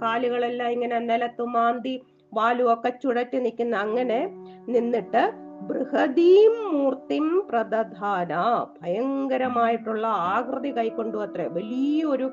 കാലുകളെല്ലാം 0.01 0.69
ഇങ്ങനെ 0.69 0.99
നിലത്ത് 0.99 1.45
മാന്തി 1.47 1.95
വാലും 2.33 2.73
ഒക്കെ 2.73 2.89
ചുഴറ്റി 2.89 3.37
നിൽക്കുന്ന 3.37 3.75
അങ്ങനെ 3.75 4.19
നിന്നിട്ട് 4.67 5.23
ബൃഹദീം 5.61 6.73
മൂർത്തിം 6.73 7.47
പ്രദധാന. 7.49 8.65
ഭയങ്കരമായിട്ടുള്ള 8.81 10.07
ആകൃതി 10.07 10.77
കൈക്കൊണ്ടു 10.77 11.17
അത്രേ. 11.17 11.47
വലിയൊരു 11.47 12.31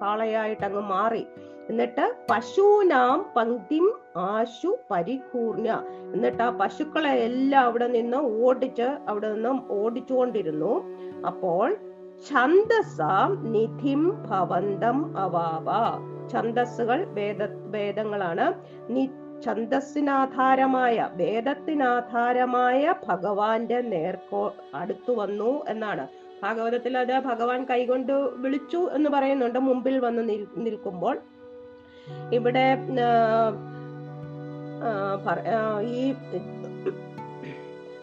കാളയായിട്ട് 0.00 0.64
അങ്ങ് 0.64 0.80
മാറി. 0.80 1.26
എന്നിട്ട് 1.70 2.14
പശുനാം 2.30 3.26
പങ്ക്തിം 3.36 3.92
ആശു 4.16 4.78
പരികൂർണ. 4.90 5.84
എന്നിട്ട് 6.14 6.42
ആ 6.42 6.50
പശുക്കളെ 6.50 7.10
എല്ലാം 7.10 7.64
അവിടെ 7.64 7.86
നിന്ന് 7.86 8.16
ഓടിച്ച് 8.16 8.96
അവിടെ 9.08 9.34
നിന്ന് 9.34 9.72
ഓടിച്ചുകൊണ്ടിരുന്നു. 9.72 10.82
അപ്പോൾ 11.26 11.76
ഛന്ദസ 12.30 12.98
നിധിം 13.42 14.22
ഭവന്തം 14.30 15.18
അവാവ. 15.18 15.66
ഛന്ദസ്സുകൾ 16.28 17.04
വേദ 17.04 17.42
വേദങ്ങളാണ്. 17.52 18.54
നി 18.90 19.10
ഛന്ദസ്സിനാധാരമായ 19.42 21.08
വേദത്തിനാധാരമായ 21.12 22.94
ഭഗവാന്റെ 23.08 23.80
നേർക്കോ 23.80 24.54
അടുത്തു 24.74 25.12
വന്നു 25.12 25.64
എന്നാണ്. 25.68 26.08
ഭാഗവതത്തിൽ 26.42 26.98
അത് 26.98 27.18
ഭഗവാൻ 27.18 27.64
കൈകൊണ്ട് 27.64 28.12
വിളിച്ചു 28.12 28.90
എന്ന് 28.92 29.10
പറയുന്നുണ്ട്. 29.10 29.58
മുമ്പിൽ 29.58 29.98
വന്ന് 29.98 30.28
നിൽക്കുമ്പോൾ. 30.56 31.18
ഇവിടെ 32.32 32.76
ഈ 35.82 36.14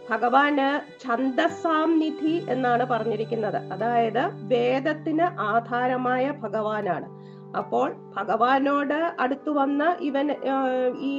ഭഗവാന് 0.10 1.00
ഛന്ദസാം 1.02 2.00
നിധി 2.00 2.46
എന്നാണ് 2.50 2.86
പറഞ്ഞിരിക്കുന്നത്. 2.86 3.56
അതായത് 3.56 4.24
വേദത്തിന് 4.34 5.22
ആധാരമായ 5.22 6.32
ഭഗവാനാണ്. 6.32 7.21
അപ്പോൾ 7.60 7.88
ഭഗവാനോട് 8.18 9.00
അടുത്തു 9.20 9.52
വന്ന 9.52 9.84
ഇവൻ 10.02 10.28
ഈ 11.10 11.14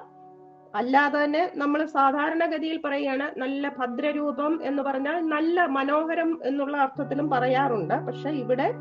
അല്ലാതെ 0.76 1.24
തന്നെ 1.24 1.52
നമ്മൾ 1.56 1.86
സാധാരണഗതിയിൽ 1.86 2.82
പറയുകയാണ് 2.86 3.40
നല്ല 3.40 3.76
ഭദ്രരൂപം 3.78 4.60
എന്ന് 4.64 4.84
പറഞ്ഞാൽ 4.84 5.22
നല്ല 5.22 5.66
മനോഹരം 5.66 6.40
എന്നുള്ള 6.44 6.78
അർത്ഥത്തിലും 6.78 7.30
പറയാറുണ്ട്. 7.30 7.94
പക്ഷെ 7.94 8.30
ഇവിടെ 8.30 8.74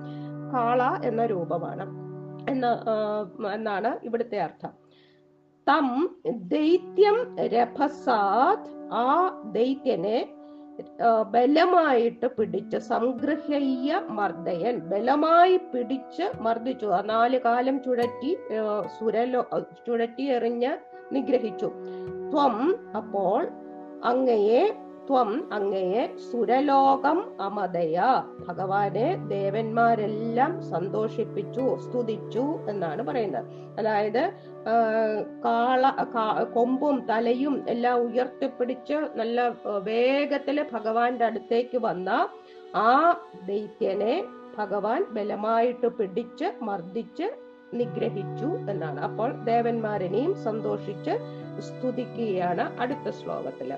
കാള 0.52 1.00
എന്ന 1.04 1.26
രൂപമാണ്. 1.26 2.08
എന്ന് 2.50 2.72
എന്നാണ് 3.46 3.98
ഇവിടുത്തെ 4.02 4.38
അർത്ഥം. 4.38 4.70
തം 5.68 6.16
ദൈത്യം 6.30 7.36
രഭസാത് 7.38 8.68
ആ 8.92 9.28
ദൈത്യനെ 9.52 10.28
ബലമായിട്ട് 11.30 12.26
പിടിച്ച് 12.26 12.76
സംഗ്രഹയ്യ 12.76 14.02
മർദ്ദയൻ. 14.08 14.78
ബലമായി 14.78 15.56
പിടിച്ച് 15.56 16.42
മർദ്ദിച്ചു. 16.42 16.86
ആ 16.86 17.00
നാല് 17.00 17.40
കാലം 17.40 17.82
ചുഴറ്റി 17.82 18.38
സുരലോ 18.98 19.46
ചുഴറ്റി 19.86 20.22
എറിഞ്ഞ് 20.22 20.76
നിഗ്രഹിച്ചു. 21.12 21.66
ത്വം 22.32 22.76
അപ്പോൾ 22.96 23.48
അങ്ങയെ 24.04 24.76
ത്വം 25.08 25.30
അങ്ങയെ 25.56 26.02
സുരലോകം 26.28 27.18
അമതയ 27.40 27.98
ഭഗവാനെ 28.48 29.06
ദേവന്മാരെല്ലാം 29.32 30.52
സന്തോഷിപ്പിച്ചു 30.72 31.64
സ്തുതിച്ചു 31.84 32.44
എന്നാണ് 32.72 33.02
പറയുന്നത്. 33.08 33.46
അതായത് 33.78 34.22
കാള 35.46 35.90
കൊമ്പും 36.56 36.96
തലയും 37.10 37.54
എല്ലാം 37.74 37.96
ഉയർത്തിപ്പിടിച്ച് 38.06 38.98
നല്ല 39.20 39.48
വേഗത്തിൽ 39.90 40.58
ഭഗവാന്റെ 40.74 41.24
അടുത്തേക്ക് 41.24 41.80
വന്ന 41.88 42.10
ആ 42.88 42.92
ദൈത്യനെ 43.50 44.14
ഭഗവാൻ 44.58 45.02
ബലമായിട്ട് 45.16 45.88
പിടിച്ച് 45.98 46.48
മർദ്ദിച്ച് 46.68 47.26
നിഗ്രഹിച്ചു 47.80 48.48
എന്നാണ്. 48.72 48.98
അപ്പോൾ 49.08 49.30
ദേവന്മാരനെയും 49.50 50.34
സന്തോഷിച്ച് 50.46 51.14
സ്തുതിക്കുകയാണ് 51.68 52.64
അടുത്ത 52.82 53.08
ശ്ലോകത്തിൽ. 53.20 53.70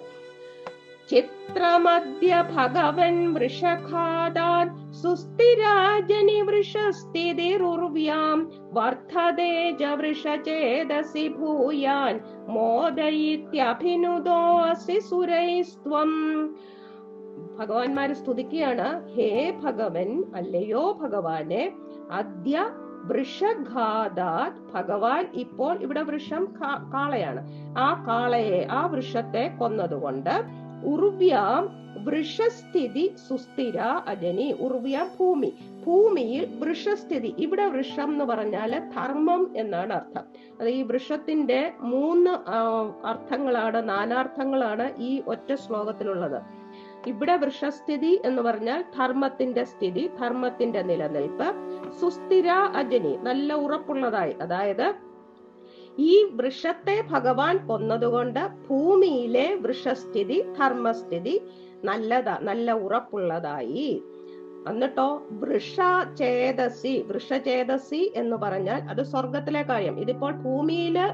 ചിത്രമദ്യ 1.10 2.32
ഭഗവൻ 2.56 3.14
വൃഷഖാദാൻ 3.34 4.66
സുസ്ഥിരാജനി 5.02 6.38
വൃഷസ്ഥിതിരുർവ്യാം 6.48 8.38
വർദ്ധതേ 8.76 9.54
ജ 9.80 9.82
വൃഷചേതസി 10.00 11.24
ഭൂയാൻ 11.38 12.14
മോദയിത്യഭിനുദോസി 12.54 14.98
സുരൈസ്ത്വം. 15.08 16.12
ഭഗവാന്മാരെ 17.58 18.12
സ്തുതിക്കുകയാണ് 18.12 18.88
ഹേ 19.14 19.30
ഭഗവൻ 19.64 20.10
അല്ലയോ 20.34 20.84
ഭഗവാനെ 21.02 21.64
അദ്യ 22.20 22.56
വൃഷഘാതാത് 23.10 24.56
ഭഗവാൻ 24.74 25.22
ഇപ്പോൾ 25.42 25.74
ഇവിടെ 25.84 26.02
വൃഷം 26.02 26.42
കാളയാണ്. 26.94 27.40
ആ 27.78 28.04
കാളയെ 28.08 28.66
ആ 28.70 28.86
വൃഷത്തെ 28.86 29.56
കൊന്നതുകൊണ്ട് 29.60 30.34
ഉർവ്യാം 30.84 31.80
വൃഷസ്ഥിതി 32.04 33.14
സുസ്ഥിര 33.28 33.78
അജനി 33.80 34.52
ഉർവ്യാം 34.52 35.08
ഭൂമി. 35.18 35.50
ഭൂമിയിൽ 35.86 36.58
വൃഷസ്ഥിതി 36.60 37.34
ഇവിടെ 37.38 37.66
വൃഷം 37.66 38.12
എന്ന് 38.12 38.24
പറഞ്ഞാൽ 38.24 38.78
ധർമ്മം 38.78 39.50
എന്നാണ് 39.56 39.92
അർത്ഥം. 39.92 40.24
അത് 40.60 40.68
ഈ 40.68 40.82
വൃഷത്തിന്റെ 40.82 41.72
മൂന്ന് 41.80 42.30
അർത്ഥങ്ങളാണ് 43.04 43.88
നാനാർത്ഥങ്ങളാണ് 43.88 44.94
ഈ 44.98 45.22
ഒറ്റ 45.26 45.54
ശ്ലോകത്തിലുള്ളത്. 45.54 46.60
ഇവിടെ 47.06 47.36
വൃഷസ്ഥിതി 47.36 48.20
എന്ന് 48.24 48.42
പറഞ്ഞാൽ 48.42 48.84
ധർമ്മത്തിന്റെ 48.98 49.64
സ്ഥിതി 49.64 50.10
ധർമ്മത്തിന്റെ 50.20 50.82
നിലനിൽപ്പ് 50.82 51.48
സുസ്ഥിര 52.00 52.48
അജനി 52.50 53.18
നല്ല 53.22 53.52
ഉറപ്പുള്ളതായി 53.54 54.36
അതായത് 54.40 55.09
ഈ 56.00 56.10
വൃക്ഷത്തെ 56.30 56.96
ഭഗവാൻ 57.10 57.56
കൊന്നതുകൊണ്ട് 57.66 58.42
ഭൂമിയിലെ 58.68 59.46
വൃഷസ്ഥിതി 59.60 60.38
ധർമ്മസ്ഥിതി 60.58 61.34
നല്ലതാ 61.84 62.38
നല്ല 62.42 62.72
ഉറപ്പുള്ളതായി. 62.72 63.90
എന്നിട്ടോ 64.68 65.08
വൃഷചേതസി 65.30 66.94
വൃഷചേതസി 67.06 68.12
എന്ന് 68.16 68.36
പറഞ്ഞാൽ 68.36 68.80
അത് 68.92 69.02
സ്വർഗത്തിലെ 69.02 69.62
കാര്യം. 69.62 70.00
ഇതിപ്പോൾ 70.00 70.32
ഭൂമിയിലെ 70.32 71.06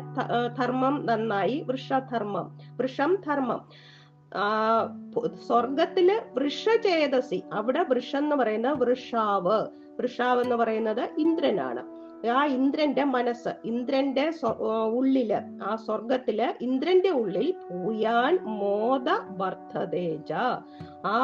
ധർമ്മം 0.58 1.06
നന്നായി 1.06 1.64
വൃഷധർമ്മം 1.68 2.46
വൃഷം 2.80 3.18
ധർമ്മം. 3.26 3.60
സ്വർഗത്തിൽ 5.46 6.08
വൃഷചേതസി 6.34 7.42
അവിടെ 7.52 7.82
വൃഷം 7.90 8.18
എന്ന് 8.18 8.36
പറയുന്നത് 8.36 8.78
വൃഷാവ്. 8.80 9.58
വൃഷാവ് 10.00 10.42
എന്ന് 10.42 10.56
പറയുന്നത് 10.56 11.04
ഇന്ദ്രനാണ്. 11.18 11.82
ആ 12.36 12.44
ഇന്ദ്രന്റെ 12.44 13.04
മനസ്സ് 13.04 13.52
ഇന്ദ്രന്റെ 13.64 14.24
ഉള്ളിൽ 14.98 15.32
ആ 15.68 15.76
സ്വർഗത്തിൽ 15.76 16.40
ഇന്ദ്രന്റെ 16.60 17.10
ഉള്ളിൽ 17.10 17.54
ഭൂയാൻ 17.70 18.34
മോദ 18.60 19.08
വർദ്ധതേജ 19.40 20.32
ആ 21.06 21.18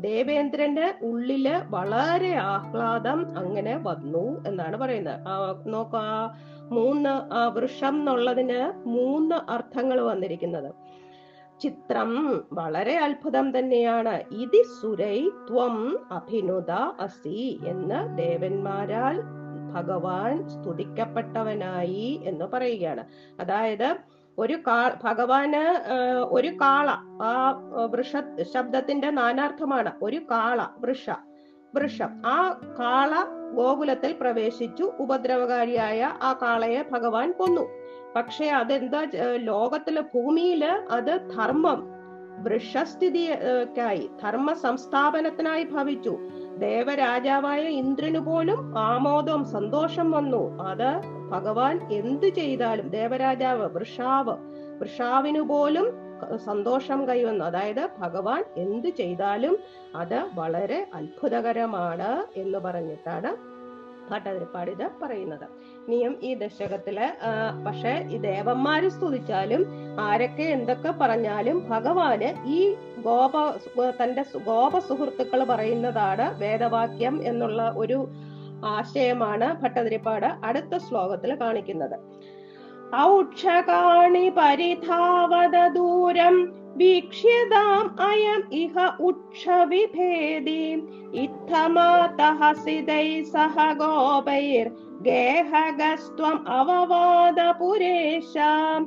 ദേവേന്ദ്രന്റെ 0.00 0.94
ഉള്ളിൽ 1.02 1.46
വളരെ 1.70 2.34
ആഹ്ലാദം 2.36 3.20
അങ്ങനെ 3.38 3.76
വന്നു 3.82 4.26
എന്നാണ് 4.46 4.76
പറയുന്നത്. 4.76 5.20
നോക്ക 5.66 5.96
ആ 5.96 6.18
മൂന്ന് 6.70 7.12
വൃഷം 7.56 7.96
എന്നുള്ളതിന് 7.98 8.88
മൂന്ന് 8.88 9.34
അർത്ഥങ്ങൾ 9.34 10.00
വന്നിരിക്കുന്നത്. 10.00 10.70
ചിത്രം 11.60 12.10
വളരെ 12.52 12.94
അത്ഭുതം 12.96 13.58
തന്നെയാണ്. 13.58 14.14
ഇതി 14.42 14.62
സുരൈ 14.80 15.18
ത്വം 15.48 15.76
അഭിനുത 16.12 16.70
അസി 17.00 17.60
എന്ന് 17.66 18.00
ദേവന്മാരാൽ 18.16 19.16
ഭഗവാൻ 19.74 20.48
സ്തുതിക്കപ്പെട്ടവനായി 20.48 22.08
എന്ന് 22.24 22.44
പറയുകയാണ്. 22.44 23.04
അതായത് 23.40 23.88
ഒരു 24.38 24.56
കാ 24.66 24.78
ഭഗവാന് 25.04 25.64
ഒരു 26.36 26.50
കാള 26.60 26.90
ആ 27.22 27.34
വൃഷ 27.92 28.12
ശബ്ദത്തിന്റെ 28.54 29.10
നാനാർത്ഥമാണ് 29.10 29.92
ഒരു 30.02 30.20
കാള 30.30 30.66
വൃഷ 30.78 31.06
വൃഷം. 31.74 32.10
ആ 32.26 32.38
കാള 32.80 33.12
ഗോകുലത്തിൽ 33.54 34.12
പ്രവേശിച്ചു 34.20 34.84
ഉപദ്രവകാരിയായ 35.00 36.00
ആ 36.22 36.32
കാളയെ 36.42 36.82
ഭഗവാൻ 36.92 37.28
കൊന്നു. 37.32 37.64
പക്ഷെ 38.16 38.46
അതെന്താ 38.50 39.02
ലോകത്തിൽ 39.36 39.96
ഭൂമിയിൽ 40.14 40.64
അത് 40.64 41.12
ധർമ്മം 41.36 41.80
വൃഷസ്ഥിതിക്കായി 42.44 44.04
ധർമ്മ 44.22 44.52
സംസ്ഥാപനത്തിനായി 44.52 45.64
ഭവിച്ചു. 45.64 46.14
ദേവരാജാവായ 46.58 47.60
ഇന്ദ്രനു 47.60 48.18
പോലും 48.18 48.78
ആമോദം 48.78 49.44
സന്തോഷം 49.44 50.10
വന്നു. 50.10 50.58
അത് 50.60 51.00
ഭഗവാൻ 51.30 51.80
എന്ത് 51.92 52.26
ചെയ്താലും 52.26 52.88
ദേവരാജാവ് 52.88 53.66
വൃഷാവ് 53.76 54.36
വൃഷാവിനു 54.80 55.40
പോലും 55.40 56.12
സന്തോഷം 56.36 57.08
കൈവന്നു. 57.08 57.44
അതായത് 57.44 57.88
ഭഗവാൻ 57.98 58.44
എന്ത് 58.56 58.88
ചെയ്താലും 58.88 59.58
അത് 59.96 60.24
വളരെ 60.34 60.86
അത്ഭുതകരമാണ് 60.94 62.26
എന്ന് 62.36 62.58
പറഞ്ഞിട്ടാണ് 62.58 63.51
ഭട്ടതിരിപ്പാട് 64.12 64.70
ഇത് 64.74 64.86
പറയുന്നത്. 65.02 65.44
ഇനിയും 65.86 66.14
ഈ 66.28 66.30
ദശകത്തിൽ 66.42 66.98
പക്ഷെ 67.66 67.92
ഈ 68.14 68.18
ദേവന്മാര് 68.28 68.88
സ്തുതിച്ചാലും 68.96 69.62
ആരൊക്കെ 70.06 70.46
എന്തൊക്കെ 70.56 70.92
പറഞ്ഞാലും 71.00 71.58
ഭഗവാന് 71.72 72.30
ഈ 72.56 72.60
ഗോപ 73.06 73.34
തന്റെ 74.00 74.24
ഗോപ 74.50 74.74
സുഹൃത്തുക്കൾ 74.88 75.42
പറയുന്നതാണ് 75.52 76.26
വേദവാക്യം 76.42 77.16
എന്നുള്ള 77.30 77.62
ഒരു 77.82 77.98
ആശയമാണ് 78.76 79.46
ഭട്ടതിരിപ്പാട് 79.62 80.28
അടുത്ത 80.48 80.74
ശ്ലോകത്തിൽ 80.86 81.30
കാണിക്കുന്നത്. 81.40 81.96
ഔക്ഷകാണി 83.06 84.26
പരിധാവത 84.38 85.56
ദൂരം 85.76 86.36
വീക്ഷ്യതാം 86.80 87.84
അയം 88.08 88.42
ഇഹ 88.62 88.84
ഉക്ഷവിഭേദി 89.08 90.62
ഇത്തമാതഹസിതൈ 91.24 93.08
സഹ 93.32 93.56
ഗോപൈർ 93.80 94.68
ഗേഹഗസ്ത്വം 95.06 96.36
അവവാദ 96.58 97.40
പുരേശാം 97.60 98.82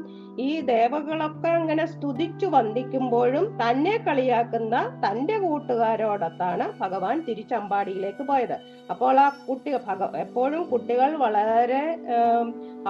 ഈ 0.46 0.48
ദേവകളൊക്കെ 0.70 1.50
അങ്ങനെ 1.58 1.84
സ്തുതിച്ചു 1.92 2.48
വന്ദിക്കുമ്പോഴും 2.56 3.46
തന്നെ 3.62 3.94
കളിയാക്കുന്ന 4.08 4.76
തന്റെ 5.04 5.36
കൂട്ടുകാരോടൊത്താണ് 5.44 6.66
ഭഗവാൻ 6.82 7.18
തിരിച്ചമ്പാടിയിലേക്ക് 7.28 8.24
പോയത്. 8.30 8.56
അപ്പോൾ 8.94 9.20
ആ 9.26 9.28
കുട്ടി 9.48 9.74
ഭഗ 9.90 10.10
എപ്പോഴും 10.26 10.64
കുട്ടികൾ 10.72 11.12
വളരെ 11.26 11.84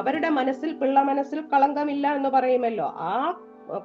അവരുടെ 0.01 0.31
മനസ്സിൽ 0.39 0.71
പിള്ള 0.79 0.99
മനസ്സിൽ 1.11 1.41
കളങ്കമില്ല 1.53 2.15
എന്ന് 2.19 2.31
പറയുമല്ലോ. 2.37 2.87
ആ 3.09 3.11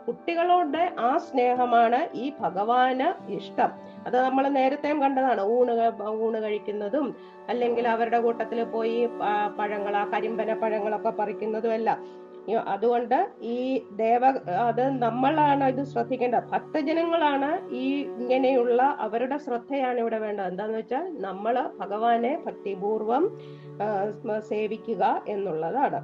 കുട്ടികളോട് 0.07 0.83
ആ 1.09 1.11
സ്നേഹമാണ് 1.27 2.01
ഈ 2.23 2.27
ഭഗവാന് 2.41 3.09
ഇഷ്ടം. 3.39 3.71
അത് 4.07 4.17
നമ്മൾ 4.27 4.45
നേരത്തെയും 4.59 4.99
കണ്ടതാണ്. 5.05 5.43
ഊണ് 5.57 5.73
ഊണ് 6.27 6.39
കഴിക്കുന്നതും 6.47 7.07
അല്ലെങ്കിൽ 7.53 7.87
അവരുടെ 7.95 8.19
കൂട്ടത്തിൽ 8.27 8.61
പോയി 8.75 8.99
പഴങ്ങൾ 9.59 9.95
ആ 10.03 10.05
കരിമ്പന 10.15 10.55
പഴങ്ങളൊക്കെ 10.65 11.13
പറിക്കുന്നതും 11.21 11.75
എല്ലാം. 11.79 12.01
അതുകൊണ്ട് 12.75 13.19
ഈ 13.55 13.57
ദേവ 14.03 14.23
അത് 14.69 14.83
നമ്മളാണ് 15.05 15.65
ഇത് 15.73 15.83
ശ്രദ്ധിക്കേണ്ടത്. 15.91 16.47
ഭക്തജനങ്ങളാണ് 16.53 17.51
ഈ 17.83 17.87
ഇങ്ങനെയുള്ള 18.21 18.81
അവരുടെ 19.07 19.37
ശ്രദ്ധയാണ് 19.47 19.99
ഇവിടെ 20.05 20.19
വേണ്ടത്. 20.25 20.49
എന്താന്ന് 20.53 20.77
വെച്ചാൽ 20.79 21.05
നമ്മൾ 21.27 21.57
ഭഗവാനെ 21.81 22.33
ഭക്തിപൂർവം 22.47 23.25
സേവിക്കുക 24.51 25.05
എന്നുള്ളതാണ്. 25.35 26.01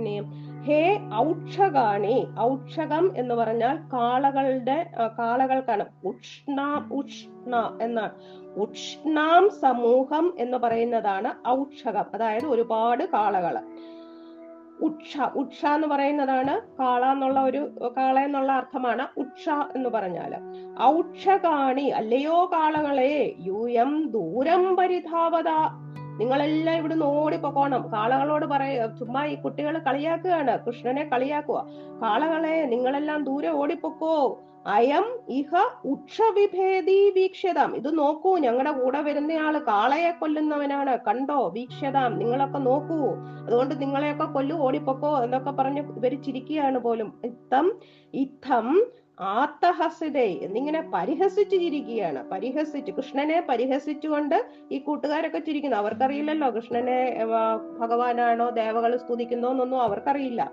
ഇനിയും 0.00 0.26
ഹേ 0.66 1.00
ഔക്ഷകാണി 1.14 2.26
ഔക്ഷകം 2.40 3.18
എന്ന് 3.18 3.34
പറഞ്ഞാൽ 3.34 3.76
കാളകളുടെ 3.92 4.90
കാളകൾക്കാണ്. 5.18 5.84
ഉഷ്ണ 6.04 6.88
ഉഷ്ണ 6.92 7.78
എന്നാണ്. 7.82 8.10
ഉഷ്ണാം 8.56 9.50
സമൂഹം 9.60 10.34
എന്ന് 10.38 10.58
പറയുന്നതാണ് 10.58 11.48
ഔക്ഷകം. 11.48 12.04
അതായത് 12.14 12.46
ഒരുപാട് 12.46 13.04
കാളകൾ. 13.04 13.58
ഉക്ഷ 14.82 15.20
ഉക്ഷ 15.36 15.66
എന്ന് 15.66 15.88
പറയുന്നതാണ് 15.88 16.60
കാള 16.78 17.04
എന്നുള്ള 17.04 17.40
ഒരു 17.40 17.90
കാള 17.96 18.18
എന്നുള്ള 18.18 18.52
അർത്ഥമാണ് 18.52 19.20
ഉക്ഷ 19.20 19.48
എന്ന് 19.48 19.88
പറഞ്ഞാൽ. 19.88 20.34
ഔക്ഷകാണി 20.82 21.82
അല്ലയോ 21.82 22.50
കാളകളെ 22.52 23.34
യൂയം 23.40 24.10
ദൂരം 24.10 24.76
പരിധാവത 24.76 25.50
നിങ്ങളെല്ലാം 26.18 26.76
ഇവിടുന്ന് 26.76 27.06
ഓടിപ്പോകണം 27.06 27.92
കാളകളോട് 27.92 28.46
പറയ 28.46 28.88
ചുമ്മാ 28.98 29.26
ഈ 29.26 29.34
കുട്ടികൾ 29.34 29.78
കളിയാക്കുകയാണ്. 29.78 30.66
കൃഷ്ണനെ 30.66 31.04
കളിയാക്കുക. 31.04 31.66
കാളകളെ 32.02 32.62
നിങ്ങളെല്ലാം 32.62 33.24
ദൂരെ 33.24 33.48
ഓടിപ്പോക്കോ. 33.48 34.40
അയം 34.66 35.18
ഇഹ 35.28 35.50
ഉക്ഷവിഭേദി 35.84 37.12
വീക്ഷ്യതാം. 37.16 37.76
ഇത് 37.76 37.98
നോക്കൂ 37.98 38.38
ഞങ്ങളുടെ 38.38 38.70
കൂടെ 38.70 39.00
വരുന്നയാൾ 39.00 39.58
കാളയെ 39.58 40.10
കൊല്ലുന്നവനാണ്. 40.10 40.98
കണ്ടോ? 41.06 41.48
വീക്ഷ്യതാം. 41.48 42.18
നിങ്ങളൊക്കെ 42.18 42.58
നോക്കൂ. 42.58 43.14
അതുകൊണ്ട് 43.46 43.82
നിങ്ങളെയൊക്കെ 43.82 44.24
കൊല്ലു 44.24 44.54
ഓടിപ്പോക്കോ 44.54 45.24
എന്നൊക്കെ 45.24 45.50
പറഞ്ഞ് 45.50 45.80
ഇവർ 45.80 46.22
ചിരിക്കുകയാണ് 46.22 46.78
പോലും. 46.78 47.20
ഇത്തം 47.24 47.72
ഇത്തം 48.14 48.86
ആത്തഹസിതേ 49.22 50.26
എന്നിങ്ങനെ 50.42 50.80
പരിഹസിച്ചു 50.94 51.56
ചിരിക്കുകയാണ് 51.56 52.30
പരിഹസിച്ചു 52.30 52.92
കൃഷ്ണനെ 52.92 53.38
പരിഹസിച്ചുകൊണ്ട് 53.48 54.36
ഈ 54.72 54.78
കൂട്ടുകാരൊക്കെ 54.78 55.38
ചിരിക്കുന്നു. 55.38 55.76
അവർക്കറിയില്ലല്ലോ 55.76 56.48
കൃഷ്ണനെ 56.50 56.98
ഭഗവാനാണോ 57.80 58.48
ദേവകൾ 58.50 58.96
സ്തുതിക്കുന്നോ 58.96 59.50
എന്നൊന്നും 59.50 59.82
അവർക്കറിയില്ല. 59.82 60.52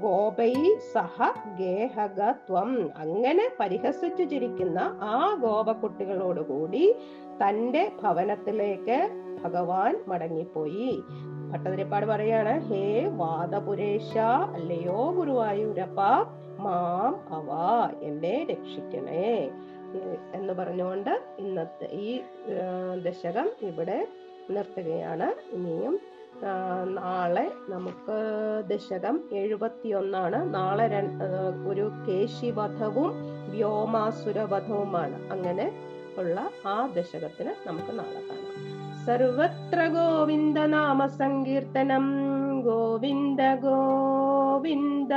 ഗോപൈ 0.00 0.54
സഹ 0.94 1.16
ഗേഹകത്വം. 1.58 2.90
അങ്ങനെ 2.96 3.46
പരിഹസിച്ചു 3.60 4.22
ചിരിക്കുന്ന 4.22 4.78
ആ 5.02 5.38
ഗോപക്കുട്ടികളോടുകൂടി 5.40 6.84
തന്റെ 7.42 7.92
ഭവനത്തിലേക്ക് 8.02 8.98
ഭഗവാൻ 9.44 10.04
മടങ്ങിപ്പോയി. 10.08 10.90
ഭട്ടതിരിപ്പാട് 11.50 12.06
പറയാണ് 12.06 12.60
ഹേ 12.60 13.06
വാദപുരേശ 13.06 14.18
അല്ലയോ 14.18 15.10
ഗുരുവായൂരപ്പ 15.10 16.00
മാം 16.58 17.12
അവ 17.34 17.48
എന്നെ 18.02 18.46
രക്ഷിക്കണേ. 18.50 19.50
എന്ന് 20.34 20.52
പറഞ്ഞുകൊണ്ട് 20.52 21.22
ഇന്നത്തെ 21.38 21.84
ഈ 21.84 22.20
ദശകം 23.06 23.50
ഇവിടെ 23.62 24.06
നിർത്തുകയാണ്. 24.50 25.28
ഇനിയും 25.54 26.00
നാളെ 26.94 27.50
നമുക്ക് 27.68 28.18
ദശകം 28.66 29.20
എഴുപത്തിയൊന്നാണ്. 29.32 30.54
നാളെ 30.54 30.88
ഒരു 31.68 31.90
കേശിവധവും 32.08 33.12
വ്യോമാസുരവധവുമാണ്. 33.50 35.32
അങ്ങനെ 35.32 35.66
ഉള്ള 36.18 36.50
ആ 36.66 36.86
ദശകത്തിന് 36.86 37.68
നമുക്ക് 37.68 37.98
നാളെ 37.98 38.20
കാണാം. 38.20 38.39
सर्वत्र 39.06 39.78
गोविन्दनामसङ्कीर्तनं 39.88 42.06
गोविन्द 42.66 43.40
गोविन्द। 43.64 45.12